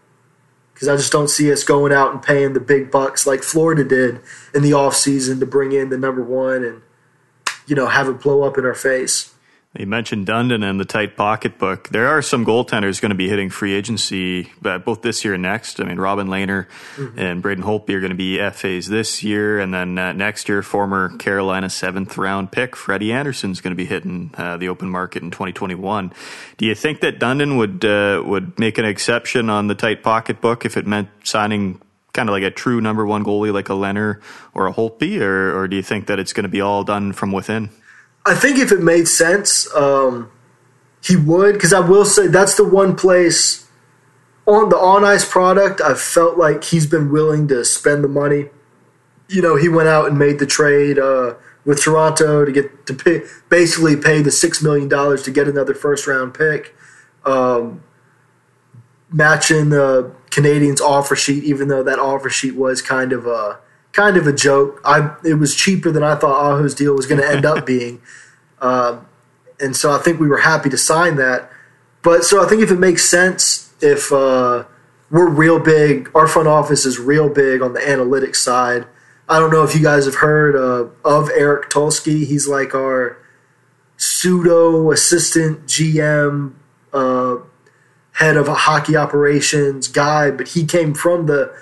Because 0.72 0.88
I 0.88 0.96
just 0.96 1.12
don't 1.12 1.28
see 1.28 1.52
us 1.52 1.64
going 1.64 1.92
out 1.92 2.12
and 2.12 2.22
paying 2.22 2.54
the 2.54 2.60
big 2.60 2.90
bucks 2.90 3.26
like 3.26 3.42
Florida 3.42 3.84
did 3.84 4.20
in 4.54 4.62
the 4.62 4.70
offseason 4.70 5.40
to 5.40 5.46
bring 5.46 5.72
in 5.72 5.90
the 5.90 5.98
number 5.98 6.22
one 6.22 6.64
and, 6.64 6.82
you 7.66 7.74
know, 7.74 7.86
have 7.86 8.08
it 8.08 8.20
blow 8.20 8.42
up 8.42 8.58
in 8.58 8.64
our 8.64 8.74
face. 8.74 9.32
You 9.78 9.86
mentioned 9.86 10.26
Dundon 10.26 10.68
and 10.68 10.78
the 10.78 10.84
tight 10.84 11.16
pocketbook. 11.16 11.88
There 11.88 12.06
are 12.08 12.20
some 12.20 12.44
goaltenders 12.44 13.00
going 13.00 13.08
to 13.08 13.16
be 13.16 13.30
hitting 13.30 13.48
free 13.48 13.72
agency 13.72 14.52
uh, 14.62 14.78
both 14.78 15.00
this 15.00 15.24
year 15.24 15.32
and 15.32 15.42
next. 15.42 15.80
I 15.80 15.84
mean, 15.84 15.98
Robin 15.98 16.26
Lehner 16.26 16.66
mm-hmm. 16.96 17.18
and 17.18 17.40
Braden 17.40 17.64
Holtby 17.64 17.94
are 17.94 18.00
going 18.00 18.10
to 18.10 18.14
be 18.14 18.38
FAs 18.50 18.88
this 18.88 19.22
year, 19.22 19.58
and 19.58 19.72
then 19.72 19.96
uh, 19.96 20.12
next 20.12 20.46
year, 20.46 20.62
former 20.62 21.16
Carolina 21.16 21.70
seventh 21.70 22.18
round 22.18 22.52
pick 22.52 22.76
Freddie 22.76 23.14
Andersen 23.14 23.50
is 23.50 23.62
going 23.62 23.70
to 23.70 23.76
be 23.76 23.86
hitting 23.86 24.30
uh, 24.36 24.58
the 24.58 24.68
open 24.68 24.90
market 24.90 25.22
in 25.22 25.30
2021. 25.30 26.12
Do 26.58 26.66
you 26.66 26.74
think 26.74 27.00
that 27.00 27.18
Dundon 27.18 27.56
would 27.56 27.82
uh, 27.82 28.22
would 28.26 28.58
make 28.58 28.76
an 28.76 28.84
exception 28.84 29.48
on 29.48 29.68
the 29.68 29.74
tight 29.74 30.02
pocketbook 30.02 30.66
if 30.66 30.76
it 30.76 30.86
meant 30.86 31.08
signing? 31.24 31.80
Kind 32.12 32.28
of 32.28 32.32
like 32.34 32.42
a 32.42 32.50
true 32.50 32.80
number 32.80 33.06
one 33.06 33.24
goalie 33.24 33.52
like 33.52 33.68
a 33.68 33.72
Lehner 33.72 34.20
or 34.54 34.66
a 34.66 34.72
Holtby, 34.72 35.20
or, 35.20 35.58
or 35.58 35.68
do 35.68 35.76
you 35.76 35.82
think 35.82 36.06
that 36.06 36.18
it's 36.18 36.32
going 36.32 36.44
to 36.44 36.48
be 36.48 36.60
all 36.60 36.84
done 36.84 37.12
from 37.12 37.32
within? 37.32 37.70
I 38.24 38.34
think 38.34 38.58
if 38.58 38.70
it 38.70 38.80
made 38.80 39.08
sense, 39.08 39.72
um, 39.74 40.30
he 41.02 41.16
would. 41.16 41.54
Because 41.54 41.72
I 41.72 41.80
will 41.80 42.04
say 42.04 42.26
that's 42.26 42.54
the 42.56 42.68
one 42.68 42.96
place 42.96 43.66
on 44.46 44.68
the 44.68 44.76
on 44.76 45.04
ice 45.04 45.28
product 45.28 45.80
I 45.80 45.94
felt 45.94 46.36
like 46.36 46.64
he's 46.64 46.86
been 46.86 47.10
willing 47.10 47.48
to 47.48 47.64
spend 47.64 48.04
the 48.04 48.08
money. 48.08 48.50
You 49.28 49.40
know, 49.40 49.56
he 49.56 49.68
went 49.68 49.88
out 49.88 50.06
and 50.06 50.18
made 50.18 50.38
the 50.38 50.46
trade 50.46 50.98
uh, 50.98 51.34
with 51.64 51.80
Toronto 51.80 52.44
to 52.44 52.52
get 52.52 52.86
to 52.86 52.94
pay, 52.94 53.22
basically 53.48 53.96
pay 53.96 54.20
the 54.20 54.30
six 54.30 54.62
million 54.62 54.88
dollars 54.88 55.22
to 55.22 55.30
get 55.30 55.48
another 55.48 55.74
first 55.74 56.06
round 56.06 56.34
pick, 56.34 56.74
um, 57.24 57.82
matching 59.12 59.68
the 59.68 60.10
Canadiens 60.30 60.80
offer 60.80 61.14
sheet. 61.14 61.44
Even 61.44 61.68
though 61.68 61.82
that 61.82 61.98
offer 61.98 62.30
sheet 62.30 62.56
was 62.56 62.82
kind 62.82 63.12
of 63.12 63.26
a 63.26 63.58
kind 63.92 64.16
of 64.16 64.26
a 64.26 64.32
joke. 64.32 64.80
I 64.84 65.14
it 65.24 65.34
was 65.34 65.54
cheaper 65.54 65.90
than 65.90 66.02
I 66.02 66.14
thought 66.14 66.52
Aho's 66.52 66.74
deal 66.74 66.94
was 66.94 67.06
going 67.06 67.20
to 67.20 67.28
end 67.28 67.44
up 67.44 67.64
being, 67.66 68.00
uh, 68.60 69.00
and 69.60 69.76
so 69.76 69.92
I 69.92 69.98
think 69.98 70.18
we 70.18 70.28
were 70.28 70.38
happy 70.38 70.70
to 70.70 70.78
sign 70.78 71.16
that. 71.16 71.50
But 72.02 72.24
so 72.24 72.44
I 72.44 72.48
think 72.48 72.62
if 72.62 72.70
it 72.70 72.78
makes 72.78 73.08
sense, 73.08 73.72
if 73.80 74.12
uh, 74.12 74.64
we're 75.10 75.28
real 75.28 75.58
big, 75.58 76.10
our 76.14 76.26
front 76.26 76.48
office 76.48 76.84
is 76.84 76.98
real 76.98 77.28
big 77.28 77.62
on 77.62 77.74
the 77.74 77.80
analytics 77.80 78.36
side. 78.36 78.86
I 79.28 79.38
don't 79.38 79.50
know 79.50 79.62
if 79.62 79.74
you 79.74 79.82
guys 79.82 80.04
have 80.06 80.16
heard 80.16 80.56
uh, 80.56 80.88
of 81.08 81.30
Eric 81.30 81.70
Tulsky. 81.70 82.26
He's 82.26 82.48
like 82.48 82.74
our 82.74 83.16
pseudo 83.96 84.90
assistant 84.90 85.66
GM, 85.66 86.54
uh, 86.92 87.36
head 88.22 88.36
of 88.36 88.48
a 88.48 88.54
hockey 88.54 88.96
operations 88.96 89.88
guy, 89.88 90.30
but 90.30 90.48
he 90.48 90.64
came 90.64 90.94
from 90.94 91.26
the 91.26 91.54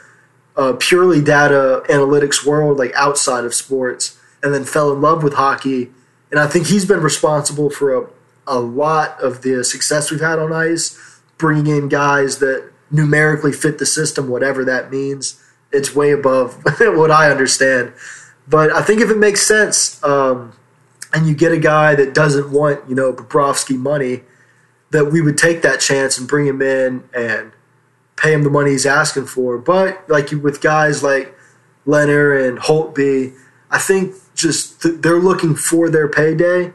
uh, 0.57 0.75
purely 0.79 1.23
data 1.23 1.83
analytics 1.89 2.45
world, 2.45 2.79
like 2.79 2.93
outside 2.95 3.45
of 3.45 3.55
sports, 3.55 4.19
and 4.43 4.53
then 4.53 4.65
fell 4.65 4.93
in 4.93 5.01
love 5.01 5.23
with 5.23 5.35
hockey. 5.35 5.91
And 6.31 6.39
I 6.39 6.47
think 6.47 6.67
he's 6.67 6.85
been 6.85 7.01
responsible 7.01 7.71
for 7.71 7.97
a, 7.97 8.07
a 8.47 8.61
lot 8.61 9.21
of 9.21 9.43
the 9.43 9.65
success 9.65 10.11
we've 10.11 10.21
had 10.21 10.39
on 10.39 10.53
ice, 10.53 11.21
bringing 11.39 11.67
in 11.67 11.89
guys 11.89 12.39
that 12.39 12.71
numerically 12.91 13.53
fit 13.53 13.79
the 13.79 13.87
system, 13.87 14.29
whatever 14.29 14.65
that 14.65 14.91
means. 14.91 15.43
It's 15.73 15.95
way 15.95 16.11
above 16.11 16.63
what 16.81 17.11
I 17.11 17.31
understand. 17.31 17.93
But 18.47 18.73
I 18.73 18.83
think 18.83 19.01
if 19.01 19.11
it 19.11 19.19
makes 19.19 19.47
sense, 19.47 20.03
um, 20.03 20.53
and 21.13 21.27
you 21.27 21.35
get 21.35 21.53
a 21.53 21.59
guy 21.59 21.95
that 21.95 22.15
doesn't 22.15 22.51
want, 22.51 22.89
you 22.89 22.95
know, 22.95 23.13
Bobrovsky 23.13 23.77
money, 23.77 24.23
that 24.91 25.07
we 25.07 25.21
would 25.21 25.39
take 25.39 25.63
that 25.63 25.81
chance 25.81 26.19
and 26.19 26.29
bring 26.29 26.47
him 26.47 26.61
in 26.61 27.05
and 27.15 27.53
pay 28.17 28.33
him 28.33 28.43
the 28.43 28.51
money 28.51 28.73
he's 28.73 28.87
asking 28.87 29.27
for. 29.27 29.57
But 29.57 30.09
like 30.09 30.31
with 30.31 30.61
guys 30.61 31.03
like 31.03 31.35
Lehner 31.87 32.47
and 32.47 32.59
Holtby, 32.59 33.35
I 33.71 33.79
think 33.79 34.15
just 34.35 34.83
th- 34.83 35.01
they're 35.01 35.21
looking 35.21 35.55
for 35.55 35.89
their 35.89 36.09
payday. 36.09 36.73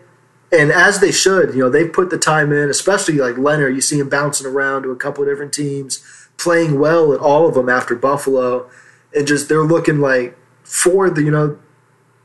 And 0.52 0.72
as 0.72 1.00
they 1.00 1.12
should, 1.12 1.54
you 1.54 1.60
know, 1.60 1.70
they've 1.70 1.92
put 1.92 2.10
the 2.10 2.18
time 2.18 2.54
in, 2.54 2.70
especially 2.70 3.16
like 3.16 3.36
Lehner. 3.36 3.74
You 3.74 3.82
see 3.82 4.00
him 4.00 4.10
bouncing 4.10 4.48
around 4.48 4.84
to 4.84 4.92
a 4.92 4.96
couple 4.96 5.24
of 5.24 5.30
different 5.30 5.54
teams, 5.54 6.04
playing 6.38 6.80
well 6.80 7.14
at 7.14 7.20
all 7.20 7.48
of 7.48 7.56
them 7.56 7.68
after 7.68 7.96
Buffalo. 7.96 8.70
And 9.14 9.28
just 9.28 9.50
they're 9.50 9.64
looking 9.64 10.00
like 10.00 10.38
for 10.64 11.10
the, 11.10 11.22
you 11.22 11.32
know, 11.32 11.60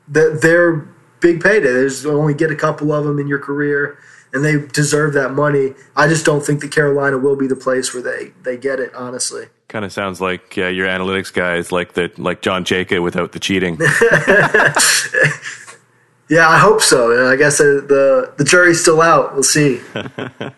that 0.08 0.40
their 0.42 0.88
big 1.20 1.42
payday. 1.42 1.72
There's 1.72 2.06
only 2.06 2.34
get 2.34 2.50
a 2.50 2.56
couple 2.56 2.92
of 2.92 3.04
them 3.04 3.18
in 3.18 3.26
your 3.26 3.38
career 3.38 3.98
and 4.32 4.44
they 4.44 4.58
deserve 4.68 5.14
that 5.14 5.32
money. 5.32 5.74
I 5.96 6.08
just 6.08 6.24
don't 6.24 6.44
think 6.44 6.60
that 6.60 6.70
Carolina 6.72 7.18
will 7.18 7.36
be 7.36 7.46
the 7.46 7.56
place 7.56 7.92
where 7.92 8.02
they, 8.02 8.32
they 8.42 8.56
get 8.56 8.80
it, 8.80 8.94
honestly. 8.94 9.46
Kind 9.68 9.84
of 9.84 9.92
sounds 9.92 10.20
like 10.20 10.56
uh, 10.58 10.66
your 10.66 10.86
analytics 10.88 11.32
guys, 11.32 11.70
like 11.70 11.92
the 11.92 12.10
like 12.16 12.42
John 12.42 12.64
Jacob 12.64 13.02
without 13.02 13.32
the 13.32 13.38
cheating. 13.38 13.76
yeah, 16.28 16.48
I 16.48 16.58
hope 16.58 16.82
so. 16.82 17.16
And 17.16 17.28
I 17.28 17.36
guess 17.36 17.58
the 17.58 18.32
the 18.36 18.44
jury's 18.44 18.80
still 18.80 19.00
out. 19.00 19.34
We'll 19.34 19.44
see. 19.44 19.80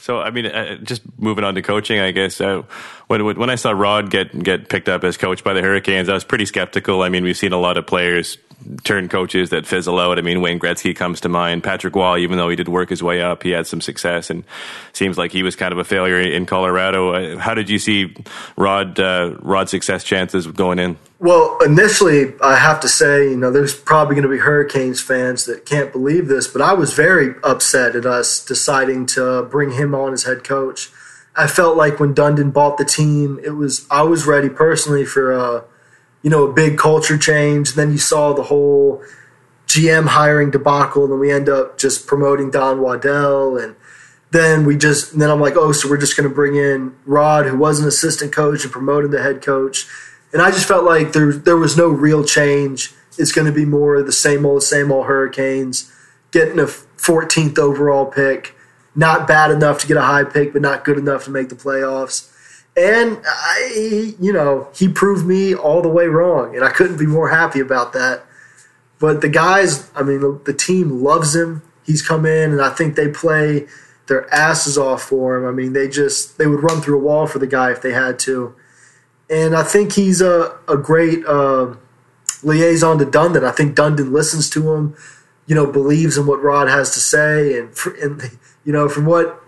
So 0.00 0.18
I 0.18 0.30
mean, 0.30 0.46
uh, 0.46 0.76
just 0.76 1.02
moving 1.18 1.44
on 1.44 1.54
to 1.54 1.62
coaching, 1.62 2.00
I 2.00 2.10
guess. 2.10 2.40
Uh, 2.40 2.62
when 3.08 3.36
when 3.36 3.50
I 3.50 3.54
saw 3.56 3.70
Rod 3.70 4.10
get 4.10 4.36
get 4.42 4.70
picked 4.70 4.88
up 4.88 5.04
as 5.04 5.18
coach 5.18 5.44
by 5.44 5.52
the 5.52 5.60
Hurricanes, 5.60 6.08
I 6.08 6.14
was 6.14 6.24
pretty 6.24 6.46
skeptical. 6.46 7.02
I 7.02 7.10
mean, 7.10 7.22
we've 7.22 7.36
seen 7.36 7.52
a 7.52 7.58
lot 7.60 7.76
of 7.76 7.86
players 7.86 8.38
turn 8.84 9.08
coaches 9.08 9.50
that 9.50 9.66
fizzle 9.66 9.98
out. 9.98 10.18
I 10.18 10.22
mean, 10.22 10.40
Wayne 10.40 10.58
Gretzky 10.58 10.94
comes 10.94 11.20
to 11.22 11.28
mind. 11.28 11.62
Patrick 11.62 11.94
Roy, 11.94 12.18
even 12.18 12.38
though 12.38 12.48
he 12.48 12.56
did 12.56 12.68
work 12.68 12.88
his 12.88 13.02
way 13.02 13.20
up, 13.20 13.42
he 13.42 13.50
had 13.50 13.66
some 13.66 13.80
success, 13.80 14.30
and 14.30 14.44
seems 14.92 15.18
like 15.18 15.32
he 15.32 15.42
was 15.42 15.56
kind 15.56 15.72
of 15.72 15.78
a 15.78 15.84
failure 15.84 16.20
in 16.20 16.46
Colorado. 16.46 17.14
Uh, 17.14 17.38
how 17.38 17.54
did 17.54 17.68
you 17.68 17.78
see 17.78 18.14
Rod 18.56 18.98
uh, 18.98 19.36
Rod's 19.40 19.70
success 19.70 20.04
chances 20.04 20.46
going 20.46 20.78
in? 20.78 20.96
Well, 21.18 21.58
initially, 21.64 22.32
I 22.42 22.56
have 22.56 22.80
to 22.80 22.88
say, 22.88 23.30
you 23.30 23.36
know, 23.36 23.50
there's 23.50 23.74
probably 23.74 24.14
going 24.14 24.22
to 24.22 24.30
be 24.30 24.38
Hurricanes 24.38 25.02
fans 25.02 25.44
that 25.44 25.66
can't 25.66 25.92
believe 25.92 26.28
this, 26.28 26.48
but 26.48 26.62
I 26.62 26.72
was 26.72 26.94
very 26.94 27.34
upset 27.44 27.94
at 27.94 28.06
us 28.06 28.42
deciding 28.42 29.04
to 29.06 29.42
bring 29.42 29.72
him 29.72 29.94
on 29.94 30.14
as 30.14 30.24
head 30.24 30.44
coach. 30.44 30.90
I 31.36 31.46
felt 31.46 31.76
like 31.76 32.00
when 32.00 32.14
Dundon 32.14 32.52
bought 32.52 32.78
the 32.78 32.84
team, 32.84 33.38
it 33.44 33.50
was 33.50 33.86
I 33.90 34.02
was 34.02 34.26
ready 34.26 34.48
personally 34.48 35.04
for 35.04 35.32
a, 35.32 35.64
you 36.22 36.30
know, 36.30 36.46
a 36.46 36.52
big 36.52 36.78
culture 36.78 37.18
change. 37.18 37.74
Then 37.74 37.92
you 37.92 37.98
saw 37.98 38.32
the 38.32 38.44
whole 38.44 39.02
GM 39.66 40.08
hiring 40.08 40.50
debacle, 40.50 41.04
and 41.04 41.12
then 41.12 41.20
we 41.20 41.30
end 41.30 41.48
up 41.48 41.78
just 41.78 42.06
promoting 42.06 42.50
Don 42.50 42.80
Waddell, 42.80 43.56
and 43.56 43.76
then 44.30 44.64
we 44.64 44.76
just 44.76 45.18
then 45.18 45.30
I'm 45.30 45.40
like, 45.40 45.56
oh, 45.56 45.72
so 45.72 45.88
we're 45.88 45.98
just 45.98 46.16
going 46.16 46.28
to 46.28 46.34
bring 46.34 46.56
in 46.56 46.94
Rod, 47.06 47.46
who 47.46 47.56
was 47.56 47.80
an 47.80 47.86
assistant 47.86 48.32
coach, 48.32 48.64
and 48.64 48.72
promote 48.72 49.04
him 49.04 49.12
to 49.12 49.22
head 49.22 49.42
coach 49.42 49.86
and 50.32 50.40
I 50.40 50.50
just 50.50 50.66
felt 50.66 50.84
like 50.84 51.12
there 51.12 51.32
there 51.32 51.56
was 51.56 51.76
no 51.76 51.88
real 51.88 52.24
change. 52.24 52.92
It's 53.18 53.32
going 53.32 53.46
to 53.46 53.52
be 53.52 53.64
more 53.64 53.96
of 53.96 54.06
the 54.06 54.12
same 54.12 54.46
old, 54.46 54.62
same 54.62 54.92
old 54.92 55.06
Hurricanes 55.06 55.92
getting 56.30 56.60
a 56.60 56.64
14th 56.64 57.58
overall 57.58 58.06
pick, 58.06 58.54
not 58.94 59.26
bad 59.26 59.50
enough 59.50 59.80
to 59.80 59.86
get 59.88 59.96
a 59.96 60.02
high 60.02 60.22
pick, 60.22 60.52
but 60.52 60.62
not 60.62 60.84
good 60.84 60.96
enough 60.96 61.24
to 61.24 61.30
make 61.30 61.48
the 61.48 61.56
playoffs. 61.56 62.29
And 62.76 63.20
I, 63.24 64.14
you 64.20 64.32
know, 64.32 64.68
he 64.74 64.88
proved 64.88 65.26
me 65.26 65.54
all 65.54 65.82
the 65.82 65.88
way 65.88 66.06
wrong, 66.06 66.54
and 66.54 66.64
I 66.64 66.70
couldn't 66.70 66.98
be 66.98 67.06
more 67.06 67.28
happy 67.28 67.60
about 67.60 67.92
that. 67.92 68.24
But 68.98 69.20
the 69.20 69.28
guys, 69.28 69.90
I 69.94 70.02
mean, 70.02 70.20
the, 70.44 70.54
team 70.54 71.02
loves 71.02 71.34
him. 71.34 71.62
He's 71.84 72.06
come 72.06 72.26
in, 72.26 72.52
and 72.52 72.62
I 72.62 72.70
think 72.70 72.94
they 72.94 73.08
play 73.08 73.66
their 74.06 74.32
asses 74.32 74.78
off 74.78 75.02
for 75.02 75.36
him. 75.36 75.46
I 75.46 75.52
mean, 75.52 75.72
they 75.72 75.88
just 75.88 76.38
they 76.38 76.46
would 76.46 76.62
run 76.62 76.80
through 76.80 76.98
a 76.98 77.02
wall 77.02 77.26
for 77.26 77.38
the 77.38 77.46
guy 77.46 77.72
if 77.72 77.82
they 77.82 77.92
had 77.92 78.18
to 78.20 78.54
and 79.30 79.54
I 79.54 79.62
think 79.62 79.92
he's 79.92 80.20
a 80.20 80.58
a 80.68 80.76
great 80.76 81.24
uh, 81.24 81.74
liaison 82.42 82.98
to 82.98 83.06
Dundon. 83.06 83.44
I 83.44 83.52
think 83.52 83.76
Dundon 83.76 84.10
listens 84.10 84.50
to 84.50 84.74
him, 84.74 84.96
you 85.46 85.54
know, 85.54 85.66
believes 85.70 86.18
in 86.18 86.26
what 86.26 86.42
Rod 86.42 86.68
has 86.68 86.92
to 86.94 87.00
say, 87.00 87.58
and 87.58 87.72
and 88.02 88.38
you 88.64 88.72
know 88.72 88.88
from 88.88 89.06
what 89.06 89.42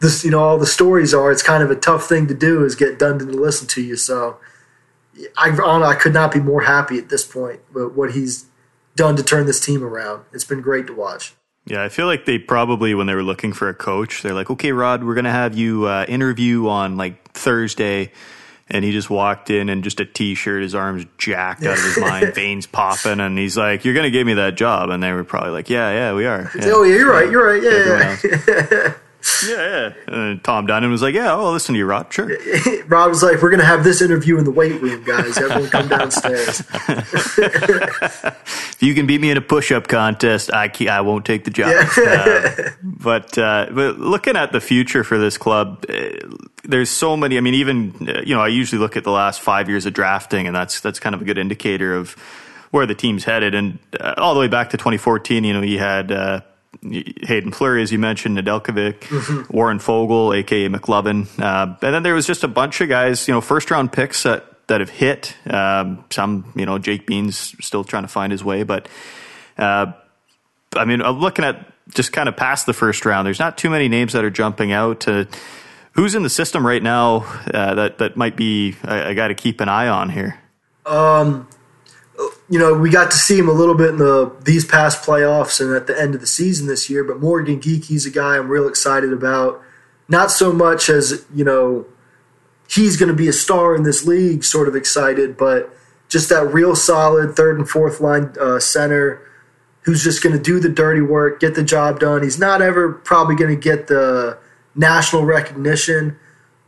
this 0.00 0.24
you 0.24 0.30
know 0.30 0.40
all 0.40 0.58
the 0.58 0.66
stories 0.66 1.14
are, 1.14 1.30
it's 1.30 1.42
kind 1.42 1.62
of 1.62 1.70
a 1.70 1.76
tough 1.76 2.08
thing 2.08 2.26
to 2.28 2.34
do 2.34 2.64
is 2.64 2.74
get 2.74 2.98
Dundon 2.98 3.30
to 3.30 3.38
listen 3.38 3.66
to 3.68 3.82
you. 3.82 3.96
So 3.96 4.38
I 5.36 5.50
I 5.50 5.94
could 5.94 6.14
not 6.14 6.32
be 6.32 6.40
more 6.40 6.62
happy 6.62 6.98
at 6.98 7.08
this 7.08 7.24
point 7.24 7.60
with 7.72 7.92
what 7.92 8.12
he's 8.12 8.46
done 8.96 9.16
to 9.16 9.22
turn 9.22 9.46
this 9.46 9.60
team 9.60 9.82
around. 9.82 10.24
It's 10.32 10.44
been 10.44 10.60
great 10.60 10.86
to 10.88 10.94
watch. 10.94 11.34
Yeah, 11.64 11.82
I 11.82 11.90
feel 11.90 12.06
like 12.06 12.24
they 12.24 12.38
probably, 12.38 12.94
when 12.94 13.06
they 13.06 13.14
were 13.14 13.22
looking 13.22 13.52
for 13.52 13.68
a 13.68 13.74
coach, 13.74 14.22
they're 14.22 14.32
like, 14.32 14.48
okay, 14.48 14.72
Rod, 14.72 15.04
we're 15.04 15.14
going 15.14 15.26
to 15.26 15.30
have 15.30 15.54
you 15.54 15.84
uh, 15.84 16.06
interview 16.08 16.66
on 16.66 16.96
like 16.96 17.32
Thursday 17.32 18.10
and 18.70 18.84
he 18.84 18.92
just 18.92 19.10
walked 19.10 19.50
in 19.50 19.68
and 19.68 19.82
just 19.82 20.00
a 20.00 20.04
t-shirt, 20.04 20.62
his 20.62 20.74
arms 20.74 21.06
jacked 21.16 21.64
out 21.64 21.78
of 21.78 21.84
his 21.84 21.98
mind, 21.98 22.34
veins 22.34 22.66
popping, 22.66 23.20
and 23.20 23.38
he's 23.38 23.56
like, 23.56 23.84
"You're 23.84 23.94
gonna 23.94 24.10
give 24.10 24.26
me 24.26 24.34
that 24.34 24.56
job?" 24.56 24.90
And 24.90 25.02
they 25.02 25.12
were 25.12 25.24
probably 25.24 25.50
like, 25.50 25.70
"Yeah, 25.70 25.90
yeah, 25.90 26.14
we 26.14 26.26
are." 26.26 26.50
Yeah. 26.54 26.64
Oh, 26.68 26.82
yeah, 26.82 26.96
you're 26.96 27.10
right, 27.10 27.30
you're 27.30 27.46
right, 27.46 27.62
yeah, 27.62 28.16
yeah. 28.70 28.94
yeah, 29.48 29.56
yeah. 29.56 29.92
And 30.06 30.44
Tom 30.44 30.66
Dundon 30.66 30.90
was 30.90 31.02
like, 31.02 31.14
"Yeah, 31.14 31.32
I'll 31.32 31.52
listen 31.52 31.74
to 31.74 31.78
you, 31.78 31.86
Rod. 31.86 32.12
Sure." 32.12 32.26
Rod 32.86 33.08
was 33.08 33.22
like, 33.22 33.42
"We're 33.42 33.50
gonna 33.50 33.64
have 33.64 33.84
this 33.84 34.02
interview 34.02 34.38
in 34.38 34.44
the 34.44 34.50
weight 34.50 34.80
room, 34.80 35.02
guys. 35.04 35.38
Everyone 35.38 35.68
come 35.70 35.88
downstairs." 35.88 36.60
if 37.38 38.76
you 38.80 38.94
can 38.94 39.06
beat 39.06 39.20
me 39.20 39.30
in 39.30 39.36
a 39.36 39.40
push-up 39.40 39.88
contest, 39.88 40.52
I 40.52 40.70
I 40.88 41.00
won't 41.00 41.24
take 41.24 41.44
the 41.44 41.50
job. 41.50 41.70
Yeah. 41.96 42.54
uh, 42.58 42.70
but 42.82 43.36
uh, 43.38 43.66
but 43.70 43.98
looking 43.98 44.36
at 44.36 44.52
the 44.52 44.60
future 44.60 45.04
for 45.04 45.18
this 45.18 45.38
club, 45.38 45.84
uh, 45.88 46.10
there's 46.64 46.90
so 46.90 47.16
many. 47.16 47.36
I 47.36 47.40
mean, 47.40 47.54
even 47.54 48.08
uh, 48.08 48.22
you 48.24 48.34
know, 48.34 48.40
I 48.40 48.48
usually 48.48 48.80
look 48.80 48.96
at 48.96 49.04
the 49.04 49.12
last 49.12 49.40
five 49.40 49.68
years 49.68 49.86
of 49.86 49.92
drafting, 49.92 50.46
and 50.46 50.54
that's 50.54 50.80
that's 50.80 51.00
kind 51.00 51.14
of 51.14 51.22
a 51.22 51.24
good 51.24 51.38
indicator 51.38 51.94
of 51.94 52.16
where 52.70 52.86
the 52.86 52.94
team's 52.94 53.24
headed. 53.24 53.54
And 53.54 53.78
uh, 53.98 54.14
all 54.16 54.34
the 54.34 54.40
way 54.40 54.48
back 54.48 54.70
to 54.70 54.76
2014, 54.76 55.44
you 55.44 55.52
know, 55.52 55.62
you 55.62 55.78
had 55.78 56.12
uh, 56.12 56.40
Haydn 56.82 57.52
Fleury, 57.52 57.82
as 57.82 57.90
you 57.90 57.98
mentioned, 57.98 58.38
Nedeljkovic, 58.38 59.00
mm-hmm. 59.00 59.56
Warren 59.56 59.78
Foegele, 59.78 60.38
aka 60.38 60.68
McLovin, 60.68 61.26
uh, 61.40 61.76
and 61.82 61.94
then 61.94 62.02
there 62.02 62.14
was 62.14 62.26
just 62.26 62.44
a 62.44 62.48
bunch 62.48 62.80
of 62.80 62.88
guys, 62.88 63.26
you 63.26 63.34
know, 63.34 63.40
first 63.40 63.70
round 63.70 63.92
picks 63.92 64.22
that 64.22 64.44
that 64.68 64.80
have 64.80 64.90
hit. 64.90 65.34
Um, 65.48 66.04
some, 66.10 66.52
you 66.54 66.66
know, 66.66 66.78
Jake 66.78 67.06
Bean's 67.06 67.54
still 67.64 67.84
trying 67.84 68.04
to 68.04 68.08
find 68.08 68.30
his 68.30 68.44
way, 68.44 68.62
but 68.62 68.88
uh, 69.56 69.92
I 70.76 70.84
mean, 70.84 71.02
I'm 71.02 71.18
looking 71.18 71.44
at 71.44 71.72
just 71.94 72.12
kind 72.12 72.28
of 72.28 72.36
past 72.36 72.66
the 72.66 72.74
first 72.74 73.04
round. 73.04 73.26
There's 73.26 73.38
not 73.38 73.58
too 73.58 73.70
many 73.70 73.88
names 73.88 74.12
that 74.12 74.24
are 74.24 74.30
jumping 74.30 74.72
out. 74.72 75.00
To, 75.00 75.26
who's 75.92 76.14
in 76.14 76.22
the 76.22 76.30
system 76.30 76.66
right 76.66 76.82
now 76.82 77.24
uh, 77.52 77.74
that 77.74 77.98
that 77.98 78.16
might 78.16 78.36
be 78.36 78.76
I, 78.84 79.10
I 79.10 79.14
got 79.14 79.28
to 79.28 79.34
keep 79.34 79.60
an 79.60 79.68
eye 79.68 79.88
on 79.88 80.10
here? 80.10 80.38
Um, 80.86 81.48
you 82.50 82.58
know, 82.58 82.74
we 82.74 82.90
got 82.90 83.10
to 83.10 83.16
see 83.16 83.38
him 83.38 83.48
a 83.48 83.52
little 83.52 83.74
bit 83.74 83.90
in 83.90 83.98
the 83.98 84.34
these 84.42 84.64
past 84.64 85.02
playoffs 85.02 85.60
and 85.60 85.74
at 85.74 85.86
the 85.86 86.00
end 86.00 86.14
of 86.14 86.20
the 86.20 86.26
season 86.26 86.66
this 86.66 86.88
year. 86.88 87.04
But 87.04 87.20
Morgan 87.20 87.60
Geekie's 87.60 88.06
a 88.06 88.10
guy 88.10 88.36
I'm 88.36 88.48
real 88.48 88.68
excited 88.68 89.12
about. 89.12 89.62
Not 90.08 90.30
so 90.30 90.52
much 90.52 90.88
as 90.88 91.26
you 91.34 91.44
know, 91.44 91.86
he's 92.68 92.96
going 92.96 93.10
to 93.10 93.14
be 93.14 93.28
a 93.28 93.32
star 93.32 93.74
in 93.76 93.82
this 93.82 94.06
league. 94.06 94.44
Sort 94.44 94.68
of 94.68 94.74
excited, 94.74 95.36
but 95.36 95.74
just 96.08 96.30
that 96.30 96.46
real 96.46 96.74
solid 96.74 97.36
third 97.36 97.58
and 97.58 97.68
fourth 97.68 98.00
line 98.00 98.34
uh, 98.40 98.58
center 98.58 99.22
who's 99.82 100.02
just 100.02 100.22
going 100.22 100.36
to 100.36 100.42
do 100.42 100.58
the 100.58 100.68
dirty 100.68 101.00
work, 101.00 101.40
get 101.40 101.54
the 101.54 101.62
job 101.62 102.00
done. 102.00 102.22
He's 102.22 102.38
not 102.38 102.60
ever 102.60 102.92
probably 102.92 103.36
going 103.36 103.54
to 103.54 103.60
get 103.60 103.86
the 103.86 104.38
national 104.74 105.24
recognition, 105.24 106.18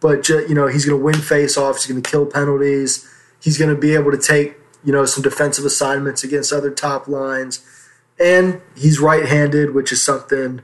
but 0.00 0.28
you 0.28 0.54
know 0.54 0.66
he's 0.66 0.84
going 0.84 0.98
to 0.98 1.04
win 1.04 1.14
faceoffs. 1.14 1.76
He's 1.76 1.86
going 1.86 2.02
to 2.02 2.10
kill 2.10 2.26
penalties. 2.26 3.08
He's 3.42 3.56
going 3.56 3.74
to 3.74 3.80
be 3.80 3.94
able 3.94 4.10
to 4.10 4.18
take 4.18 4.59
you 4.84 4.92
know 4.92 5.04
some 5.04 5.22
defensive 5.22 5.64
assignments 5.64 6.24
against 6.24 6.52
other 6.52 6.70
top 6.70 7.08
lines, 7.08 7.64
and 8.18 8.60
he's 8.76 9.00
right-handed, 9.00 9.74
which 9.74 9.92
is 9.92 10.02
something. 10.02 10.62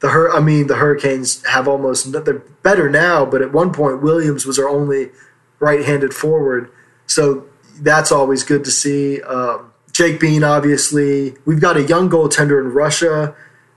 The 0.00 0.10
Hur- 0.10 0.32
I 0.32 0.40
mean, 0.40 0.66
the 0.66 0.76
Hurricanes 0.76 1.44
have 1.46 1.66
almost 1.66 2.12
they're 2.12 2.34
better 2.62 2.90
now, 2.90 3.24
but 3.24 3.40
at 3.42 3.52
one 3.52 3.72
point 3.72 4.02
Williams 4.02 4.44
was 4.44 4.58
our 4.58 4.68
only 4.68 5.10
right-handed 5.58 6.12
forward. 6.12 6.70
So 7.06 7.46
that's 7.80 8.12
always 8.12 8.42
good 8.42 8.64
to 8.64 8.70
see. 8.70 9.22
Um, 9.22 9.72
Jake 9.92 10.20
Bean, 10.20 10.44
obviously. 10.44 11.34
We've 11.46 11.60
got 11.60 11.78
a 11.78 11.82
young 11.82 12.10
goaltender 12.10 12.60
in 12.60 12.72
Russia. 12.72 13.34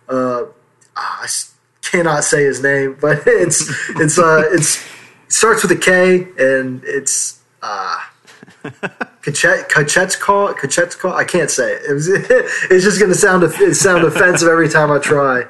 Uh, 0.09 0.45
I 0.95 1.27
cannot 1.81 2.25
say 2.25 2.43
his 2.43 2.61
name, 2.61 2.97
but 3.01 3.23
it's 3.25 3.69
it's 3.91 4.19
uh, 4.19 4.43
it's 4.51 4.83
it 5.25 5.31
starts 5.31 5.63
with 5.63 5.71
a 5.71 5.77
K, 5.77 6.27
and 6.37 6.83
it's 6.83 7.39
uh, 7.61 7.99
Kachetskov. 9.21 10.55
Kachetskov. 10.55 11.13
I 11.13 11.23
can't 11.23 11.51
say 11.51 11.73
it. 11.73 11.81
it 11.89 11.93
was, 11.93 12.07
it's 12.09 12.83
just 12.83 12.99
going 12.99 13.11
to 13.11 13.17
sound 13.17 13.51
sound 13.75 14.03
offensive 14.03 14.47
every 14.47 14.69
time 14.69 14.91
I 14.91 14.99
try. 14.99 15.45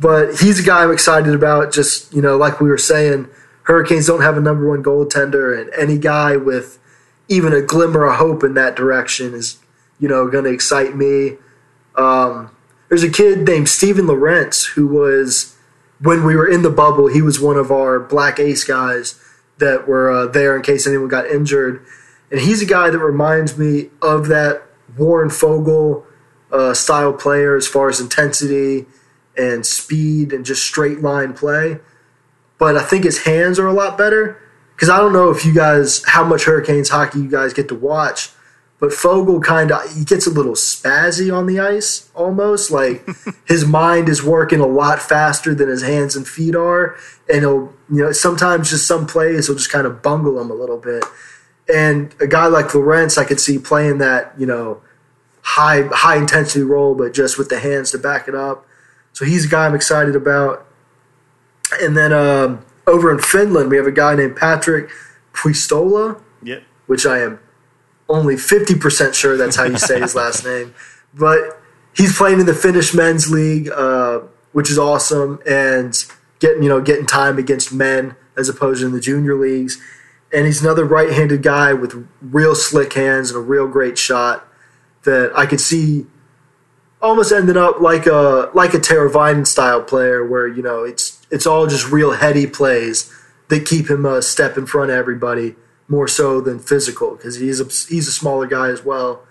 But 0.00 0.38
he's 0.38 0.60
a 0.60 0.62
guy 0.62 0.84
I'm 0.84 0.92
excited 0.92 1.34
about. 1.34 1.72
Just 1.72 2.12
you 2.12 2.22
know, 2.22 2.36
like 2.36 2.60
we 2.60 2.68
were 2.68 2.78
saying, 2.78 3.28
Hurricanes 3.62 4.06
don't 4.06 4.22
have 4.22 4.36
a 4.36 4.40
number 4.40 4.68
one 4.68 4.82
goaltender, 4.82 5.58
and 5.58 5.70
any 5.74 5.98
guy 5.98 6.36
with 6.36 6.78
even 7.28 7.52
a 7.52 7.60
glimmer 7.60 8.04
of 8.06 8.16
hope 8.16 8.42
in 8.42 8.54
that 8.54 8.76
direction 8.76 9.34
is 9.34 9.58
you 9.98 10.08
know 10.08 10.28
going 10.28 10.44
to 10.44 10.50
excite 10.50 10.96
me. 10.96 11.36
Um, 11.96 12.50
there's 12.88 13.02
a 13.02 13.10
kid 13.10 13.46
named 13.46 13.68
Steven 13.68 14.06
Lorentz 14.06 14.64
who 14.64 14.86
was 14.86 15.56
when 16.00 16.24
we 16.24 16.36
were 16.36 16.48
in 16.48 16.62
the 16.62 16.70
bubble. 16.70 17.08
He 17.08 17.22
was 17.22 17.40
one 17.40 17.56
of 17.56 17.70
our 17.70 18.00
Black 18.00 18.38
Ace 18.38 18.64
guys 18.64 19.22
that 19.58 19.86
were 19.86 20.10
uh, 20.10 20.26
there 20.26 20.56
in 20.56 20.62
case 20.62 20.86
anyone 20.86 21.08
got 21.08 21.26
injured, 21.26 21.84
and 22.30 22.40
he's 22.40 22.62
a 22.62 22.66
guy 22.66 22.90
that 22.90 22.98
reminds 22.98 23.56
me 23.58 23.90
of 24.02 24.28
that 24.28 24.62
Warren 24.96 25.28
Foegele 25.28 26.04
uh, 26.52 26.74
style 26.74 27.12
player 27.12 27.56
as 27.56 27.66
far 27.66 27.88
as 27.88 28.00
intensity 28.00 28.86
and 29.36 29.64
speed 29.64 30.32
and 30.32 30.44
just 30.44 30.62
straight 30.62 31.00
line 31.00 31.32
play. 31.32 31.78
But 32.58 32.76
I 32.76 32.82
think 32.82 33.04
his 33.04 33.24
hands 33.24 33.58
are 33.58 33.66
a 33.66 33.72
lot 33.72 33.96
better 33.96 34.40
because 34.74 34.88
I 34.88 34.98
don't 34.98 35.12
know 35.12 35.30
if 35.30 35.44
you 35.44 35.54
guys 35.54 36.04
how 36.04 36.24
much 36.24 36.44
Hurricanes 36.44 36.88
hockey 36.88 37.20
you 37.20 37.30
guys 37.30 37.52
get 37.52 37.68
to 37.68 37.74
watch, 37.74 38.30
but 38.80 38.90
Foegele 38.90 39.42
kind 39.42 39.70
of 39.70 39.96
he 39.96 40.04
gets 40.04 40.26
a 40.26 40.30
little 40.30 40.52
spazzy 40.52 41.34
on 41.34 41.46
the 41.46 41.60
ice 41.60 42.10
almost 42.14 42.70
like 42.70 43.06
his 43.46 43.64
mind 43.64 44.08
is 44.08 44.22
working 44.22 44.60
a 44.60 44.66
lot 44.66 45.00
faster 45.00 45.54
than 45.54 45.68
his 45.68 45.82
hands 45.82 46.16
and 46.16 46.26
feet 46.26 46.54
are 46.54 46.96
and 47.28 47.40
he'll 47.40 47.72
you 47.90 48.02
know 48.02 48.12
sometimes 48.12 48.70
just 48.70 48.86
some 48.86 49.06
plays 49.06 49.46
he'll 49.46 49.56
just 49.56 49.70
kind 49.70 49.86
of 49.86 50.02
bungle 50.02 50.36
them 50.36 50.50
a 50.50 50.54
little 50.54 50.78
bit 50.78 51.04
and 51.72 52.14
a 52.20 52.26
guy 52.26 52.46
like 52.46 52.74
Lorentz 52.74 53.18
I 53.18 53.24
could 53.24 53.40
see 53.40 53.58
playing 53.58 53.98
that 53.98 54.32
you 54.38 54.46
know 54.46 54.80
high 55.42 55.82
high 55.92 56.16
intensity 56.16 56.62
role 56.62 56.94
but 56.94 57.12
just 57.14 57.38
with 57.38 57.48
the 57.48 57.58
hands 57.58 57.90
to 57.92 57.98
back 57.98 58.28
it 58.28 58.34
up 58.34 58.66
so 59.12 59.24
he's 59.24 59.46
a 59.46 59.48
guy 59.48 59.66
I'm 59.66 59.74
excited 59.74 60.16
about 60.16 60.66
and 61.80 61.96
then 61.96 62.12
um, 62.12 62.64
over 62.86 63.12
in 63.12 63.18
Finland 63.18 63.70
we 63.70 63.76
have 63.76 63.86
a 63.86 63.92
guy 63.92 64.14
named 64.14 64.36
Patrik 64.36 64.90
Puistola 65.32 66.20
yep. 66.42 66.62
which 66.86 67.06
I 67.06 67.18
am 67.18 67.40
only 68.08 68.36
50% 68.36 69.14
sure 69.14 69.36
that's 69.36 69.56
how 69.56 69.64
you 69.64 69.78
say 69.78 70.00
his 70.00 70.14
last 70.14 70.44
name. 70.44 70.74
But 71.14 71.60
he's 71.94 72.16
playing 72.16 72.40
in 72.40 72.46
the 72.46 72.54
Finnish 72.54 72.94
men's 72.94 73.30
league, 73.30 73.68
uh, 73.70 74.20
which 74.52 74.70
is 74.70 74.78
awesome, 74.78 75.40
and 75.46 75.94
getting, 76.38 76.62
you 76.62 76.68
know, 76.68 76.80
getting 76.80 77.06
time 77.06 77.38
against 77.38 77.72
men 77.72 78.16
as 78.36 78.48
opposed 78.48 78.80
to 78.80 78.86
in 78.86 78.92
the 78.92 79.00
junior 79.00 79.34
leagues. 79.34 79.80
And 80.32 80.46
he's 80.46 80.62
another 80.62 80.84
right 80.84 81.10
handed 81.10 81.42
guy 81.42 81.72
with 81.72 82.06
real 82.20 82.54
slick 82.54 82.92
hands 82.92 83.30
and 83.30 83.38
a 83.38 83.42
real 83.42 83.66
great 83.66 83.96
shot 83.96 84.46
that 85.04 85.32
I 85.34 85.46
could 85.46 85.60
see 85.60 86.06
almost 87.00 87.32
ending 87.32 87.56
up 87.56 87.80
like 87.80 88.06
a 88.06 88.50
like 88.54 88.74
a 88.74 88.78
Teravainen 88.78 89.46
style 89.46 89.82
player 89.82 90.26
where, 90.26 90.46
you 90.46 90.62
know, 90.62 90.84
it's 90.84 91.26
it's 91.30 91.46
all 91.46 91.66
just 91.66 91.90
real 91.90 92.12
heady 92.12 92.46
plays 92.46 93.12
that 93.48 93.64
keep 93.66 93.88
him 93.88 94.04
a 94.04 94.20
step 94.20 94.58
in 94.58 94.66
front 94.66 94.90
of 94.90 94.96
everybody 94.96 95.56
more 95.88 96.06
so 96.06 96.40
than 96.40 96.58
physical 96.58 97.16
because 97.16 97.36
he's 97.36 97.60
a, 97.60 97.64
he's 97.64 98.06
a 98.06 98.12
smaller 98.12 98.46
guy 98.46 98.68
as 98.68 98.84
well. 98.84 99.24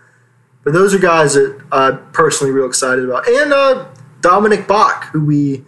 But 0.64 0.74
those 0.74 0.94
are 0.94 1.00
guys 1.00 1.36
that 1.36 1.64
I'm 1.72 2.12
personally 2.12 2.52
real 2.52 2.66
excited 2.66 3.06
about. 3.06 3.28
And 3.28 3.54
uh, 3.54 3.88
Dominik 4.22 4.66
Bokk, 4.66 5.06
who 5.06 5.24
we 5.24 5.64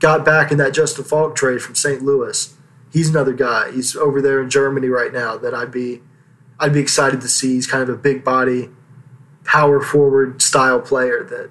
got 0.00 0.24
back 0.24 0.50
in 0.50 0.58
that 0.58 0.72
Justin 0.72 1.04
Faulk 1.04 1.36
trade 1.36 1.62
from 1.62 1.74
St. 1.74 2.02
Louis. 2.02 2.56
He's 2.92 3.10
another 3.10 3.32
guy. 3.32 3.70
He's 3.72 3.94
over 3.96 4.20
there 4.20 4.42
in 4.42 4.50
Germany 4.50 4.88
right 4.88 5.12
now 5.12 5.36
that 5.38 5.54
I'd 5.54 5.70
be 5.70 6.02
I'd 6.58 6.72
be 6.72 6.80
excited 6.80 7.20
to 7.22 7.28
see. 7.28 7.54
He's 7.54 7.66
kind 7.66 7.82
of 7.82 7.88
a 7.88 7.96
big 7.96 8.24
body, 8.24 8.68
power 9.44 9.80
forward 9.80 10.42
style 10.42 10.80
player 10.80 11.24
that 11.24 11.50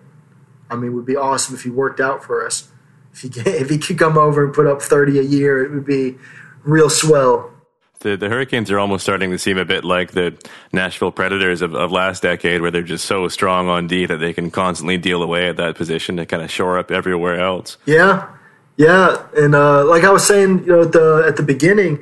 I 0.69 0.75
mean 0.75 0.93
would 0.93 1.05
be 1.05 1.15
awesome 1.15 1.55
if 1.55 1.63
he 1.63 1.69
worked 1.69 1.99
out 1.99 2.23
for 2.23 2.45
us. 2.45 2.69
If 3.13 3.21
he 3.21 3.29
if 3.49 3.69
he 3.69 3.77
could 3.77 3.97
come 3.97 4.17
over 4.17 4.43
and 4.43 4.53
put 4.53 4.67
up 4.67 4.81
30 4.81 5.19
a 5.19 5.23
year, 5.23 5.63
it 5.63 5.71
would 5.71 5.85
be 5.85 6.17
real 6.63 6.89
swell 6.89 7.51
the, 8.01 8.15
the 8.15 8.29
Hurricanes 8.29 8.71
are 8.71 8.79
almost 8.79 9.03
starting 9.03 9.31
to 9.31 9.37
seem 9.37 9.57
a 9.57 9.65
bit 9.65 9.83
like 9.83 10.11
the 10.11 10.37
Nashville 10.71 11.11
Predators 11.11 11.61
of, 11.61 11.75
of 11.75 11.91
last 11.91 12.23
decade, 12.23 12.61
where 12.61 12.71
they're 12.71 12.81
just 12.81 13.05
so 13.05 13.27
strong 13.27 13.67
on 13.67 13.87
D 13.87 14.05
that 14.05 14.17
they 14.17 14.33
can 14.33 14.51
constantly 14.51 14.97
deal 14.97 15.21
away 15.21 15.49
at 15.49 15.57
that 15.57 15.75
position 15.75 16.15
to 16.17 16.25
kind 16.25 16.41
of 16.41 16.49
shore 16.49 16.79
up 16.79 16.91
everywhere 16.91 17.39
else. 17.39 17.77
Yeah, 17.85 18.29
yeah, 18.79 19.27
and 19.35 19.55
uh, 19.55 19.83
like 19.83 20.05
I 20.05 20.09
was 20.09 20.25
saying, 20.25 20.59
you 20.59 20.67
know, 20.67 20.81
at 20.83 20.93
the 20.93 21.25
at 21.27 21.35
the 21.35 21.43
beginning, 21.43 22.01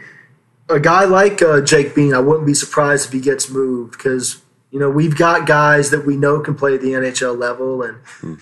a 0.69 0.79
guy 0.79 1.05
like 1.05 1.41
uh, 1.41 1.59
Jake 1.59 1.95
Bean, 1.95 2.13
I 2.13 2.19
wouldn't 2.19 2.45
be 2.45 2.53
surprised 2.53 3.07
if 3.07 3.13
he 3.13 3.19
gets 3.19 3.49
moved 3.49 3.93
because 3.93 4.43
you 4.69 4.79
know 4.79 4.87
we've 4.87 5.17
got 5.17 5.47
guys 5.47 5.89
that 5.89 6.05
we 6.05 6.15
know 6.15 6.39
can 6.39 6.53
play 6.53 6.75
at 6.75 6.81
the 6.81 6.89
NHL 6.89 7.35
level, 7.35 7.81
and 7.81 7.97
hmm. 8.21 8.35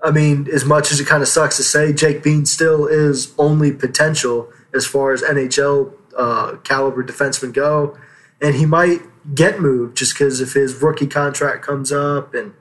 I 0.00 0.12
mean, 0.12 0.46
as 0.52 0.64
much 0.64 0.92
as 0.92 1.00
it 1.00 1.08
kind 1.08 1.20
of 1.20 1.28
sucks 1.28 1.56
to 1.56 1.64
say, 1.64 1.92
Jake 1.92 2.22
Bean 2.22 2.46
still 2.46 2.86
is 2.86 3.34
only 3.36 3.72
potential 3.72 4.52
as 4.72 4.86
far 4.86 5.12
as 5.12 5.20
NHL 5.22 5.92
uh, 6.16 6.58
caliber 6.62 7.02
defensemen 7.02 7.52
go, 7.52 7.98
and 8.40 8.54
he 8.54 8.66
might 8.66 9.00
get 9.34 9.60
moved 9.60 9.96
just 9.96 10.14
because 10.14 10.40
if 10.40 10.52
his 10.52 10.80
rookie 10.80 11.08
contract 11.08 11.64
comes 11.64 11.90
up, 11.90 12.34
and 12.34 12.54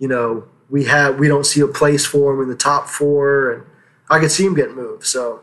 you 0.00 0.08
know 0.08 0.48
we 0.68 0.86
have 0.86 1.20
we 1.20 1.28
don't 1.28 1.46
see 1.46 1.60
a 1.60 1.68
place 1.68 2.04
for 2.04 2.34
him 2.34 2.42
in 2.42 2.48
the 2.48 2.56
top 2.56 2.88
four, 2.88 3.52
and 3.52 3.69
I 4.10 4.18
could 4.18 4.30
see 4.30 4.44
him 4.44 4.54
getting 4.54 4.74
moved. 4.74 5.06
So 5.06 5.40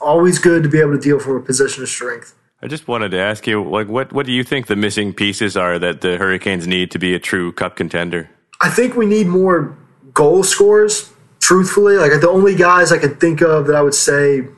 always 0.00 0.38
good 0.38 0.62
to 0.62 0.68
be 0.68 0.80
able 0.80 0.92
to 0.92 1.00
deal 1.00 1.20
from 1.20 1.36
a 1.36 1.40
position 1.40 1.82
of 1.82 1.88
strength. 1.88 2.34
I 2.62 2.66
just 2.66 2.88
wanted 2.88 3.10
to 3.10 3.18
ask 3.18 3.46
you, 3.46 3.62
like, 3.62 3.88
what 3.88 4.12
what 4.12 4.24
do 4.24 4.32
you 4.32 4.42
think 4.42 4.66
the 4.66 4.76
missing 4.76 5.12
pieces 5.12 5.56
are 5.56 5.78
that 5.78 6.00
the 6.00 6.16
Hurricanes 6.16 6.66
need 6.66 6.90
to 6.92 6.98
be 6.98 7.14
a 7.14 7.18
true 7.18 7.52
Cup 7.52 7.76
contender? 7.76 8.30
I 8.60 8.70
think 8.70 8.96
we 8.96 9.06
need 9.06 9.26
more 9.26 9.76
goal 10.14 10.42
scorers. 10.42 11.10
Truthfully, 11.40 11.98
like 11.98 12.18
the 12.22 12.30
only 12.30 12.54
guys 12.54 12.90
I 12.90 12.96
could 12.96 13.20
think 13.20 13.42
of 13.42 13.66
that 13.66 13.76
I 13.76 13.82
would 13.82 13.94
say 13.94 14.48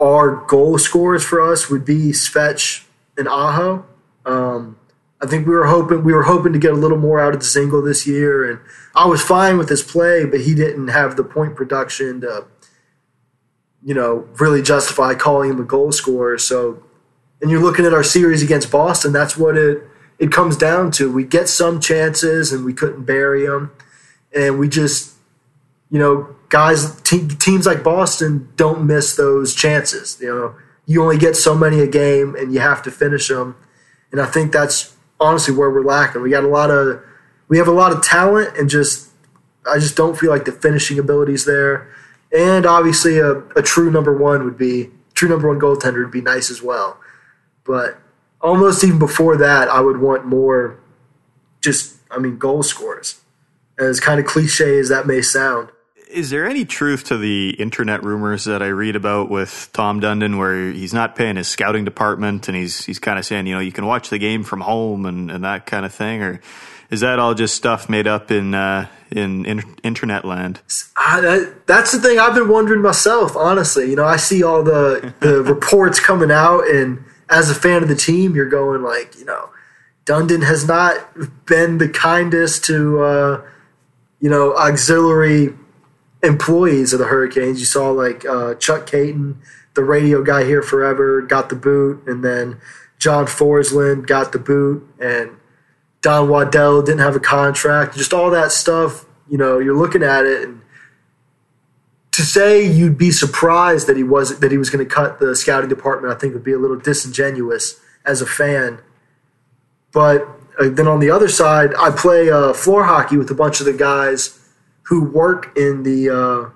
our 0.00 0.36
goal 0.46 0.78
scorers 0.78 1.22
for 1.22 1.40
us 1.42 1.68
would 1.68 1.84
be 1.84 2.12
Svetch 2.12 2.86
and 3.18 3.28
Aho. 3.28 3.84
Um, 4.24 4.78
I 5.20 5.26
think 5.26 5.46
we 5.46 5.54
were 5.54 5.66
hoping 5.66 6.02
we 6.02 6.12
were 6.12 6.22
hoping 6.22 6.52
to 6.52 6.58
get 6.58 6.72
a 6.72 6.76
little 6.76 6.98
more 6.98 7.20
out 7.20 7.34
of 7.34 7.40
Dzingel 7.40 7.84
this 7.84 8.06
year, 8.06 8.50
and 8.50 8.60
I 8.94 9.06
was 9.06 9.22
fine 9.22 9.58
with 9.58 9.68
his 9.68 9.82
play, 9.82 10.24
but 10.24 10.40
he 10.40 10.54
didn't 10.54 10.88
have 10.88 11.16
the 11.16 11.22
point 11.22 11.54
production 11.54 12.22
to, 12.22 12.46
you 13.84 13.94
know, 13.94 14.28
really 14.38 14.62
justify 14.62 15.14
calling 15.14 15.50
him 15.50 15.60
a 15.60 15.64
goal 15.64 15.92
scorer. 15.92 16.38
So, 16.38 16.82
and 17.40 17.50
you're 17.50 17.62
looking 17.62 17.84
at 17.84 17.92
our 17.92 18.04
series 18.04 18.42
against 18.42 18.70
Boston, 18.70 19.12
that's 19.12 19.36
what 19.36 19.56
it 19.56 19.82
it 20.18 20.30
comes 20.30 20.56
down 20.56 20.92
to. 20.92 21.10
We 21.10 21.24
get 21.24 21.48
some 21.48 21.80
chances, 21.80 22.52
and 22.52 22.64
we 22.64 22.72
couldn't 22.72 23.04
bury 23.04 23.46
them, 23.46 23.72
and 24.34 24.58
we 24.58 24.68
just, 24.68 25.14
you 25.90 25.98
know, 25.98 26.36
guys, 26.48 27.00
te- 27.00 27.26
teams 27.26 27.66
like 27.66 27.82
Boston 27.82 28.48
don't 28.56 28.86
miss 28.86 29.16
those 29.16 29.54
chances. 29.54 30.18
You 30.20 30.28
know, 30.28 30.54
you 30.86 31.02
only 31.02 31.18
get 31.18 31.34
so 31.34 31.56
many 31.56 31.80
a 31.80 31.88
game, 31.88 32.36
and 32.36 32.54
you 32.54 32.60
have 32.60 32.82
to 32.84 32.90
finish 32.90 33.28
them. 33.28 33.56
And 34.12 34.20
I 34.20 34.26
think 34.26 34.52
that's 34.52 34.94
honestly 35.18 35.54
where 35.54 35.70
we're 35.70 35.82
lacking. 35.82 36.22
We 36.22 36.30
got 36.30 36.44
a 36.44 36.48
lot 36.48 36.70
of, 36.70 37.02
we 37.48 37.58
have 37.58 37.68
a 37.68 37.72
lot 37.72 37.90
of 37.92 38.02
talent, 38.02 38.56
and 38.56 38.70
just 38.70 39.08
I 39.66 39.78
just 39.78 39.96
don't 39.96 40.16
feel 40.16 40.30
like 40.30 40.44
the 40.44 40.52
finishing 40.52 40.98
abilities 40.98 41.44
there. 41.44 41.92
And 42.32 42.64
obviously, 42.64 43.18
a, 43.18 43.38
a 43.56 43.62
true 43.62 43.90
number 43.90 44.16
one 44.16 44.44
would 44.44 44.56
be 44.56 44.90
true 45.14 45.28
number 45.28 45.48
one 45.48 45.60
goaltender 45.60 46.02
would 46.02 46.10
be 46.10 46.22
nice 46.22 46.50
as 46.50 46.62
well. 46.62 46.98
But 47.64 47.98
almost 48.40 48.82
even 48.82 48.98
before 48.98 49.36
that, 49.36 49.68
I 49.68 49.80
would 49.80 49.98
want 49.98 50.24
more. 50.24 50.78
Just, 51.60 51.96
I 52.10 52.18
mean, 52.18 52.38
goal 52.38 52.62
scorers. 52.62 53.20
As 53.78 54.00
kind 54.00 54.18
of 54.18 54.26
cliche 54.26 54.78
as 54.78 54.88
that 54.88 55.06
may 55.06 55.22
sound. 55.22 55.70
Is 56.08 56.28
there 56.28 56.46
any 56.46 56.64
truth 56.66 57.04
to 57.04 57.16
the 57.16 57.50
internet 57.58 58.02
rumors 58.02 58.44
that 58.44 58.62
I 58.62 58.66
read 58.66 58.96
about 58.96 59.30
with 59.30 59.70
Tom 59.72 60.00
Dundon, 60.00 60.38
where 60.38 60.70
he's 60.70 60.92
not 60.92 61.16
paying 61.16 61.36
his 61.36 61.48
scouting 61.48 61.86
department 61.86 62.48
and 62.48 62.56
he's 62.56 62.84
he's 62.84 62.98
kind 62.98 63.18
of 63.18 63.24
saying, 63.24 63.46
you 63.46 63.54
know, 63.54 63.60
you 63.60 63.72
can 63.72 63.86
watch 63.86 64.10
the 64.10 64.18
game 64.18 64.44
from 64.44 64.60
home 64.60 65.06
and, 65.06 65.30
and 65.30 65.44
that 65.44 65.64
kind 65.64 65.86
of 65.86 65.94
thing, 65.94 66.22
or 66.22 66.40
is 66.92 67.00
that 67.00 67.18
all 67.18 67.34
just 67.34 67.56
stuff 67.56 67.88
made 67.88 68.06
up 68.06 68.30
in 68.30 68.54
uh, 68.54 68.86
in, 69.10 69.44
in, 69.44 69.62
internet 69.82 70.24
land? 70.24 70.60
that, 71.20 71.66
that's 71.66 71.90
the 71.90 72.00
thing 72.00 72.20
I've 72.20 72.34
been 72.34 72.48
wondering 72.48 72.82
myself. 72.82 73.34
Honestly, 73.34 73.90
you 73.90 73.96
know, 73.96 74.04
I 74.04 74.16
see 74.16 74.44
all 74.44 74.62
the 74.62 75.12
the 75.18 75.42
reports 75.54 75.98
coming 75.98 76.30
out, 76.30 76.68
and 76.68 77.04
as 77.28 77.50
a 77.50 77.54
fan 77.54 77.82
of 77.82 77.88
the 77.88 77.96
team, 77.96 78.36
you're 78.36 78.48
going 78.48 78.82
like, 78.82 79.18
you 79.18 79.24
know, 79.24 79.50
Dundon 80.06 80.44
has 80.44 80.68
not 80.68 81.46
been 81.46 81.78
the 81.78 81.88
kindest 81.88 82.64
to. 82.66 83.02
Uh, 83.02 83.42
you 84.22 84.30
know, 84.30 84.54
auxiliary 84.54 85.52
employees 86.22 86.92
of 86.92 87.00
the 87.00 87.06
Hurricanes. 87.06 87.58
You 87.58 87.66
saw 87.66 87.90
like 87.90 88.24
uh, 88.24 88.54
Chuck 88.54 88.86
Kaiton, 88.86 89.34
the 89.74 89.82
radio 89.82 90.22
guy 90.22 90.44
here 90.44 90.62
forever, 90.62 91.20
got 91.22 91.48
the 91.48 91.56
boot, 91.56 92.06
and 92.06 92.24
then 92.24 92.60
John 92.98 93.26
Forslund 93.26 94.06
got 94.06 94.30
the 94.30 94.38
boot 94.38 94.88
and 95.00 95.32
Don 96.02 96.28
Waddell 96.28 96.82
didn't 96.82 97.00
have 97.00 97.16
a 97.16 97.20
contract. 97.20 97.96
Just 97.96 98.12
all 98.12 98.30
that 98.30 98.52
stuff, 98.52 99.06
you 99.28 99.38
know, 99.38 99.58
you're 99.58 99.76
looking 99.76 100.02
at 100.02 100.24
it 100.24 100.42
and 100.42 100.60
to 102.12 102.22
say 102.22 102.64
you'd 102.64 102.98
be 102.98 103.10
surprised 103.10 103.86
that 103.86 103.96
he 103.96 104.02
was 104.02 104.38
that 104.40 104.52
he 104.52 104.58
was 104.58 104.70
going 104.70 104.86
to 104.86 104.94
cut 104.94 105.18
the 105.18 105.34
scouting 105.34 105.68
department, 105.68 106.14
I 106.14 106.18
think 106.18 106.34
would 106.34 106.44
be 106.44 106.52
a 106.52 106.58
little 106.58 106.78
disingenuous 106.78 107.80
as 108.04 108.20
a 108.20 108.26
fan. 108.26 108.80
But 109.92 110.28
uh, 110.60 110.68
then 110.68 110.86
on 110.86 111.00
the 111.00 111.10
other 111.10 111.28
side, 111.28 111.72
I 111.78 111.90
play 111.90 112.30
uh, 112.30 112.52
floor 112.52 112.84
hockey 112.84 113.16
with 113.16 113.30
a 113.30 113.34
bunch 113.34 113.60
of 113.60 113.66
the 113.66 113.72
guys 113.72 114.38
who 114.84 115.04
work 115.04 115.56
in 115.56 115.84
the 115.84 116.10
uh, 116.10 116.50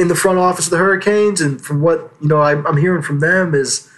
in 0.00 0.08
the 0.08 0.14
front 0.14 0.38
office 0.38 0.66
of 0.66 0.70
the 0.70 0.78
Hurricanes, 0.78 1.40
and 1.40 1.60
from 1.60 1.82
what 1.82 2.10
you 2.20 2.28
know, 2.28 2.40
I'm, 2.40 2.66
I'm 2.66 2.78
hearing 2.78 3.02
from 3.02 3.20
them 3.20 3.54
is 3.54 3.90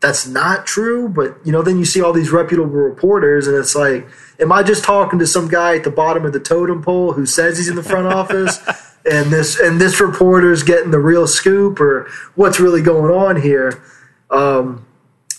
that's 0.00 0.26
not 0.26 0.66
true. 0.66 1.08
But 1.08 1.36
you 1.44 1.52
know, 1.52 1.60
then 1.60 1.78
you 1.78 1.84
see 1.84 2.00
all 2.00 2.14
these 2.14 2.30
reputable 2.30 2.70
reporters, 2.70 3.46
and 3.46 3.56
it's 3.56 3.74
like, 3.74 4.08
am 4.42 4.52
I 4.52 4.62
just 4.62 4.84
talking 4.84 5.18
to 5.20 5.26
some 5.26 5.48
guy 5.48 5.76
at 5.76 5.84
the 5.84 5.90
bottom 5.90 6.24
of 6.24 6.32
the 6.32 6.40
totem 6.40 6.82
pole 6.82 7.12
who 7.12 7.24
says 7.24 7.56
he's 7.56 7.68
in 7.68 7.76
the 7.76 7.82
front 7.82 8.06
office? 8.06 8.58
and 9.10 9.32
this 9.32 9.58
and 9.58 9.80
this 9.80 10.00
reporter's 10.00 10.62
getting 10.62 10.90
the 10.90 10.98
real 10.98 11.26
scoop 11.26 11.80
or 11.80 12.08
what's 12.34 12.60
really 12.60 12.82
going 12.82 13.12
on 13.12 13.40
here. 13.40 13.82
Um, 14.30 14.86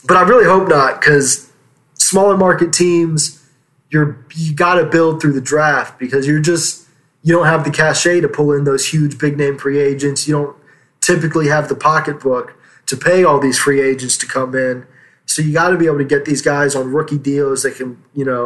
but 0.05 0.17
I 0.17 0.23
really 0.23 0.45
hope 0.45 0.67
not 0.67 0.99
because 0.99 1.51
smaller 1.95 2.37
market 2.37 2.73
teams, 2.73 3.47
you're 3.89 4.25
you 4.33 4.53
got 4.53 4.75
to 4.75 4.85
build 4.85 5.21
through 5.21 5.33
the 5.33 5.41
draft 5.41 5.99
because 5.99 6.27
you're 6.27 6.41
just 6.41 6.87
you 7.21 7.33
don't 7.33 7.45
have 7.45 7.63
the 7.63 7.71
cachet 7.71 8.21
to 8.21 8.27
pull 8.27 8.51
in 8.51 8.65
those 8.65 8.89
huge 8.89 9.17
big 9.17 9.37
name 9.37 9.57
free 9.57 9.79
agents. 9.79 10.27
You 10.27 10.33
don't 10.35 10.57
typically 10.99 11.47
have 11.47 11.69
the 11.69 11.75
pocketbook 11.75 12.55
to 12.85 12.97
pay 12.97 13.23
all 13.23 13.39
these 13.39 13.57
free 13.57 13.81
agents 13.81 14.17
to 14.17 14.27
come 14.27 14.55
in. 14.55 14.85
So 15.25 15.41
you 15.41 15.53
got 15.53 15.69
to 15.69 15.77
be 15.77 15.85
able 15.85 15.99
to 15.99 16.05
get 16.05 16.25
these 16.25 16.41
guys 16.41 16.75
on 16.75 16.91
rookie 16.91 17.17
deals 17.17 17.63
that 17.63 17.75
can 17.75 18.03
you 18.13 18.25
know 18.25 18.45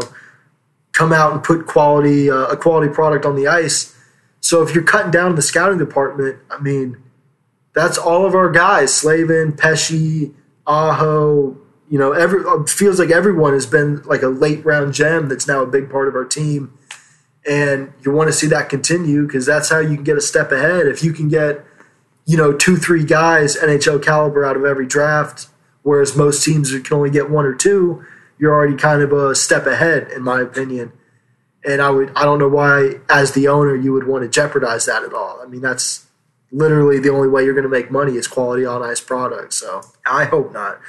come 0.98 1.14
out 1.14 1.32
and 1.34 1.44
put 1.44 1.68
quality 1.68 2.30
uh, 2.30 2.48
a 2.48 2.58
quality 2.58 2.92
product 2.92 3.26
on 3.26 3.36
the 3.36 3.48
ice 3.48 3.94
so 4.48 4.62
if 4.62 4.74
you're 4.74 4.84
cutting 4.84 5.12
down 5.12 5.36
the 5.36 5.42
scouting 5.42 5.78
department, 5.78 6.40
I 6.50 6.60
mean, 6.60 6.98
that's 7.74 7.98
all 7.98 8.26
of 8.26 8.34
our 8.34 8.50
guys: 8.50 8.96
Slavin, 8.96 9.54
Pesce, 9.54 10.32
Aho. 10.66 11.58
You 11.90 12.00
know, 12.00 12.12
every 12.12 12.44
uh, 12.46 12.64
feels 12.64 13.00
like 13.00 13.10
everyone 13.10 13.54
has 13.54 13.66
been 13.66 14.02
like 14.04 14.22
a 14.22 14.28
late 14.28 14.66
round 14.66 14.94
gem 14.94 15.30
that's 15.30 15.48
now 15.48 15.64
a 15.64 15.68
big 15.68 15.90
part 15.90 16.08
of 16.08 16.16
our 16.16 16.26
team, 16.26 16.78
and 17.50 17.94
you 18.04 18.12
want 18.12 18.28
to 18.28 18.34
see 18.34 18.48
that 18.48 18.70
continue 18.70 19.26
because 19.26 19.46
that's 19.46 19.70
how 19.70 19.80
you 19.80 19.96
can 19.96 20.04
get 20.04 20.18
a 20.18 20.22
step 20.22 20.52
ahead. 20.52 20.88
If 20.88 21.04
you 21.04 21.14
can 21.14 21.30
get, 21.30 21.66
you 22.26 22.38
know, 22.38 22.54
two, 22.54 22.78
three 22.78 23.04
guys 23.04 23.58
NHL 23.58 24.04
caliber 24.04 24.46
out 24.46 24.56
of 24.58 24.66
every 24.66 24.86
draft, 24.86 25.48
whereas 25.84 26.16
most 26.16 26.44
teams 26.44 26.72
can 26.72 26.94
only 26.94 27.10
get 27.10 27.30
one 27.30 27.46
or 27.46 27.54
two, 27.54 28.06
you're 28.40 28.54
already 28.54 28.76
kind 28.76 29.02
of 29.02 29.12
a 29.12 29.36
step 29.36 29.66
ahead, 29.66 30.12
in 30.12 30.24
my 30.24 30.42
opinion 30.42 30.94
and 31.68 31.82
I 31.82 31.90
would 31.90 32.12
I 32.16 32.24
don't 32.24 32.40
know 32.40 32.48
why 32.48 32.96
as 33.10 33.34
the 33.34 33.48
owner 33.50 33.76
you 33.76 33.94
would 33.94 34.08
want 34.08 34.24
to 34.24 34.30
jeopardize 34.30 34.86
that 34.86 35.04
at 35.04 35.14
all. 35.14 35.40
I 35.42 35.46
mean 35.46 35.62
that's 35.62 36.06
literally 36.52 37.00
the 37.00 37.10
only 37.10 37.28
way 37.28 37.44
you're 37.44 37.54
going 37.54 37.64
to 37.64 37.70
make 37.70 37.92
money 37.92 38.16
is 38.16 38.28
quality 38.28 38.66
on 38.66 38.82
ice 38.82 39.02
product. 39.02 39.54
So 39.54 39.82
I 40.06 40.26
hope 40.26 40.54
not. 40.54 40.80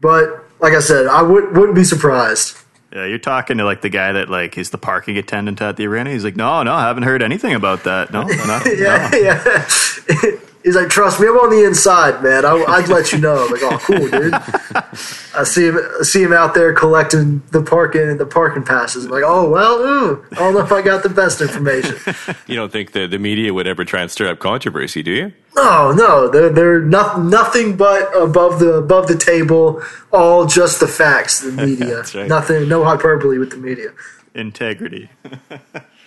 But 0.00 0.44
like 0.60 0.74
I 0.74 0.80
said, 0.80 1.06
I 1.06 1.22
would 1.22 1.56
wouldn't 1.56 1.74
be 1.74 1.84
surprised. 1.84 2.56
Yeah, 2.92 3.04
you're 3.04 3.18
talking 3.18 3.58
to 3.58 3.64
like 3.64 3.82
the 3.82 3.90
guy 3.90 4.12
that 4.12 4.28
like 4.28 4.56
is 4.56 4.70
the 4.70 4.78
parking 4.78 5.16
attendant 5.18 5.60
at 5.60 5.76
the 5.76 5.86
arena. 5.86 6.10
He's 6.10 6.24
like, 6.24 6.36
no, 6.36 6.62
no, 6.62 6.72
I 6.72 6.86
haven't 6.86 7.02
heard 7.02 7.22
anything 7.22 7.54
about 7.54 7.84
that. 7.84 8.12
No, 8.12 8.22
no, 8.22 8.62
yeah, 8.66 9.08
no. 9.12 9.18
yeah. 9.18 10.38
He's 10.68 10.76
like, 10.76 10.90
trust 10.90 11.18
me, 11.18 11.26
I'm 11.26 11.38
on 11.38 11.48
the 11.48 11.64
inside, 11.64 12.22
man. 12.22 12.44
I, 12.44 12.52
would 12.52 12.90
let 12.90 13.10
you 13.10 13.16
know. 13.16 13.42
I'm 13.42 13.50
like, 13.50 13.62
oh, 13.62 13.78
cool, 13.78 14.06
dude. 14.06 14.34
I 14.34 15.42
see 15.42 15.66
him, 15.66 15.78
I 15.78 16.02
see 16.02 16.22
him 16.22 16.34
out 16.34 16.52
there 16.52 16.74
collecting 16.74 17.40
the 17.52 17.62
parking 17.62 18.18
the 18.18 18.26
parking 18.26 18.64
passes. 18.64 19.06
I'm 19.06 19.10
like, 19.10 19.22
oh 19.24 19.48
well, 19.48 19.80
ooh, 19.80 20.26
I 20.32 20.34
don't 20.34 20.52
know 20.52 20.60
if 20.60 20.70
I 20.70 20.82
got 20.82 21.02
the 21.02 21.08
best 21.08 21.40
information. 21.40 21.96
You 22.46 22.56
don't 22.56 22.70
think 22.70 22.92
the 22.92 23.06
the 23.06 23.18
media 23.18 23.54
would 23.54 23.66
ever 23.66 23.82
try 23.86 24.02
and 24.02 24.10
stir 24.10 24.28
up 24.28 24.40
controversy, 24.40 25.02
do 25.02 25.10
you? 25.10 25.32
No, 25.56 25.90
no, 25.92 26.28
they're 26.28 26.50
they're 26.50 26.82
not, 26.82 27.22
nothing 27.22 27.74
but 27.74 28.14
above 28.14 28.58
the 28.58 28.74
above 28.74 29.08
the 29.08 29.16
table, 29.16 29.82
all 30.12 30.44
just 30.44 30.80
the 30.80 30.88
facts. 30.88 31.40
The 31.40 31.52
media, 31.66 32.02
right. 32.14 32.28
nothing, 32.28 32.68
no 32.68 32.84
hyperbole 32.84 33.38
with 33.38 33.52
the 33.52 33.56
media. 33.56 33.94
Integrity. 34.34 35.08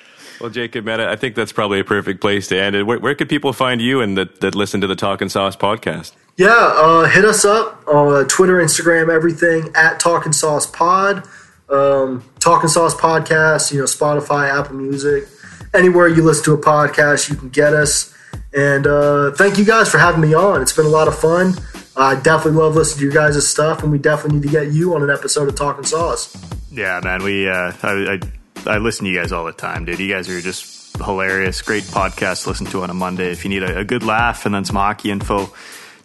Well, 0.42 0.50
Jacob, 0.50 0.86
man, 0.86 1.00
I 1.00 1.16
think 1.16 1.36
that's 1.36 1.52
probably 1.52 1.80
a 1.80 1.84
perfect 1.84 2.20
place 2.20 2.48
to 2.48 2.60
end 2.60 2.76
it. 2.76 2.82
Where, 2.82 2.98
where 2.98 3.14
could 3.14 3.30
people 3.30 3.54
find 3.54 3.80
you 3.80 4.02
and 4.02 4.18
that, 4.18 4.42
that 4.42 4.56
listen 4.56 4.82
to 4.82 4.88
the 4.88 4.96
Talking 4.96 5.30
Sauce 5.30 5.56
podcast? 5.56 6.14
Yeah, 6.36 6.50
uh, 6.50 7.04
hit 7.04 7.26
us 7.26 7.46
up 7.46 7.88
on 7.88 8.28
Twitter, 8.28 8.56
Instagram, 8.56 9.14
everything 9.14 9.70
at 9.76 10.00
Talking 10.00 10.34
Sauce 10.34 10.66
Pod, 10.66 11.28
um, 11.70 12.24
Talking 12.40 12.70
Sauce 12.70 12.96
Podcast. 12.96 13.72
You 13.72 13.80
know, 13.80 13.86
Spotify, 13.86 14.50
Apple 14.50 14.78
Music, 14.78 15.28
anywhere 15.76 16.08
you 16.08 16.24
listen 16.24 16.44
to 16.46 16.54
a 16.54 16.58
podcast, 16.58 17.30
you 17.30 17.36
can 17.36 17.50
get 17.50 17.76
us. 17.76 18.12
And 18.52 18.88
uh, 18.88 19.34
thank 19.34 19.60
you 19.60 19.66
guys 19.66 19.90
for 19.92 20.00
having 20.00 20.22
me 20.22 20.34
on. 20.34 20.64
It's 20.64 20.74
been 20.74 20.88
a 20.88 20.90
lot 20.90 21.08
of 21.08 21.16
fun. 21.16 21.54
I 21.96 22.16
definitely 22.16 22.60
love 22.60 22.76
listening 22.76 22.98
to 22.98 23.04
your 23.06 23.14
guys' 23.14 23.48
stuff, 23.48 23.84
and 23.84 23.92
we 23.92 24.00
definitely 24.00 24.40
need 24.40 24.48
to 24.48 24.52
get 24.52 24.72
you 24.72 24.96
on 24.96 25.04
an 25.04 25.12
episode 25.12 25.48
of 25.48 25.54
Talking 25.54 25.84
Sauce. 25.86 26.36
Yeah, 26.72 27.00
man, 27.04 27.24
we 27.24 27.48
uh, 27.48 27.74
I, 27.84 28.14
I 28.14 28.20
I 28.66 28.78
listen 28.78 29.06
to 29.06 29.12
you 29.12 29.20
guys 29.20 29.32
all 29.32 29.46
the 29.46 29.52
time, 29.52 29.86
dude. 29.86 30.00
You 30.00 30.12
guys 30.14 30.30
are 30.30 30.42
just 30.42 30.96
hilarious. 30.98 31.62
Great 31.62 31.84
podcast 31.84 32.44
to 32.44 32.50
listen 32.50 32.68
to 32.68 32.84
on 32.84 32.90
a 32.90 32.94
Monday. 32.94 33.32
If 33.32 33.44
you 33.44 33.50
need 33.50 33.64
a, 33.64 33.80
a 33.80 33.84
good 33.84 34.04
laugh 34.04 34.46
and 34.46 34.54
then 34.54 34.66
some 34.66 34.76
hockey 34.76 35.12
info, 35.12 35.52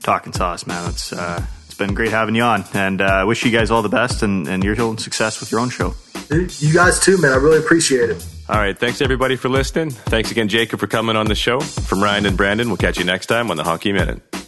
talking 0.02 0.32
sauce, 0.32 0.66
man. 0.66 0.88
It's 0.90 1.12
uh, 1.12 1.44
it's 1.66 1.74
been 1.74 1.94
great 1.94 2.10
having 2.10 2.34
you 2.34 2.42
on, 2.42 2.64
and 2.72 3.02
I 3.02 3.22
uh, 3.22 3.26
wish 3.26 3.44
you 3.44 3.50
guys 3.50 3.70
all 3.70 3.82
the 3.82 3.88
best 3.88 4.22
and, 4.22 4.48
and 4.48 4.64
your 4.64 4.80
own 4.80 4.98
success 4.98 5.40
with 5.40 5.50
your 5.50 5.60
own 5.60 5.70
show. 5.70 5.94
You 6.30 6.72
guys 6.72 6.98
too, 7.00 7.18
man. 7.18 7.32
I 7.32 7.36
really 7.36 7.58
appreciate 7.58 8.10
it. 8.10 8.26
All 8.48 8.56
right. 8.56 8.78
Thanks 8.78 9.00
everybody 9.00 9.36
for 9.36 9.48
listening. 9.48 9.90
Thanks 9.90 10.30
again, 10.30 10.48
Jacob, 10.48 10.80
for 10.80 10.86
coming 10.86 11.16
on 11.16 11.26
the 11.26 11.34
show. 11.34 11.60
From 11.60 12.02
Ryan 12.02 12.26
and 12.26 12.36
Brandon, 12.36 12.68
we'll 12.68 12.76
catch 12.76 12.98
you 12.98 13.04
next 13.04 13.26
time 13.26 13.50
on 13.50 13.56
the 13.56 13.64
Hockey 13.64 13.92
Minute. 13.92 14.45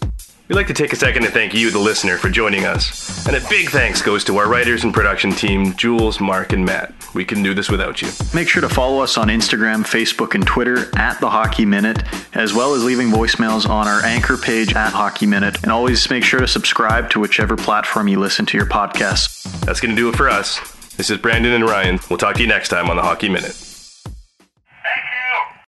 We'd 0.48 0.56
like 0.56 0.68
to 0.68 0.74
take 0.74 0.94
a 0.94 0.96
second 0.96 1.24
to 1.24 1.30
thank 1.30 1.52
you, 1.52 1.70
the 1.70 1.78
listener, 1.78 2.16
for 2.16 2.30
joining 2.30 2.64
us. 2.64 3.26
And 3.26 3.36
a 3.36 3.48
big 3.50 3.68
thanks 3.68 4.00
goes 4.00 4.24
to 4.24 4.38
our 4.38 4.48
writers 4.48 4.82
and 4.82 4.94
production 4.94 5.30
team, 5.30 5.74
Jules, 5.74 6.20
Mark, 6.20 6.54
and 6.54 6.64
Matt. 6.64 6.94
We 7.14 7.26
couldn't 7.26 7.44
do 7.44 7.52
this 7.52 7.68
without 7.68 8.00
you. 8.00 8.08
Make 8.32 8.48
sure 8.48 8.62
to 8.62 8.68
follow 8.70 9.02
us 9.02 9.18
on 9.18 9.28
Instagram, 9.28 9.84
Facebook, 9.84 10.34
and 10.34 10.46
Twitter 10.46 10.88
at 10.96 11.20
The 11.20 11.28
Hockey 11.28 11.66
Minute, 11.66 12.02
as 12.32 12.54
well 12.54 12.74
as 12.74 12.82
leaving 12.82 13.08
voicemails 13.08 13.68
on 13.68 13.86
our 13.86 14.02
anchor 14.06 14.38
page 14.38 14.72
at 14.72 14.94
Hockey 14.94 15.26
Minute. 15.26 15.62
And 15.62 15.70
always 15.70 16.08
make 16.08 16.24
sure 16.24 16.40
to 16.40 16.48
subscribe 16.48 17.10
to 17.10 17.20
whichever 17.20 17.54
platform 17.54 18.08
you 18.08 18.18
listen 18.18 18.46
to 18.46 18.56
your 18.56 18.66
podcast. 18.66 19.42
That's 19.66 19.80
going 19.80 19.94
to 19.94 20.00
do 20.00 20.08
it 20.08 20.16
for 20.16 20.30
us. 20.30 20.60
This 20.96 21.10
is 21.10 21.18
Brandon 21.18 21.52
and 21.52 21.64
Ryan. 21.64 21.98
We'll 22.08 22.18
talk 22.18 22.36
to 22.36 22.40
you 22.40 22.48
next 22.48 22.70
time 22.70 22.88
on 22.88 22.96
The 22.96 23.02
Hockey 23.02 23.28
Minute. 23.28 23.67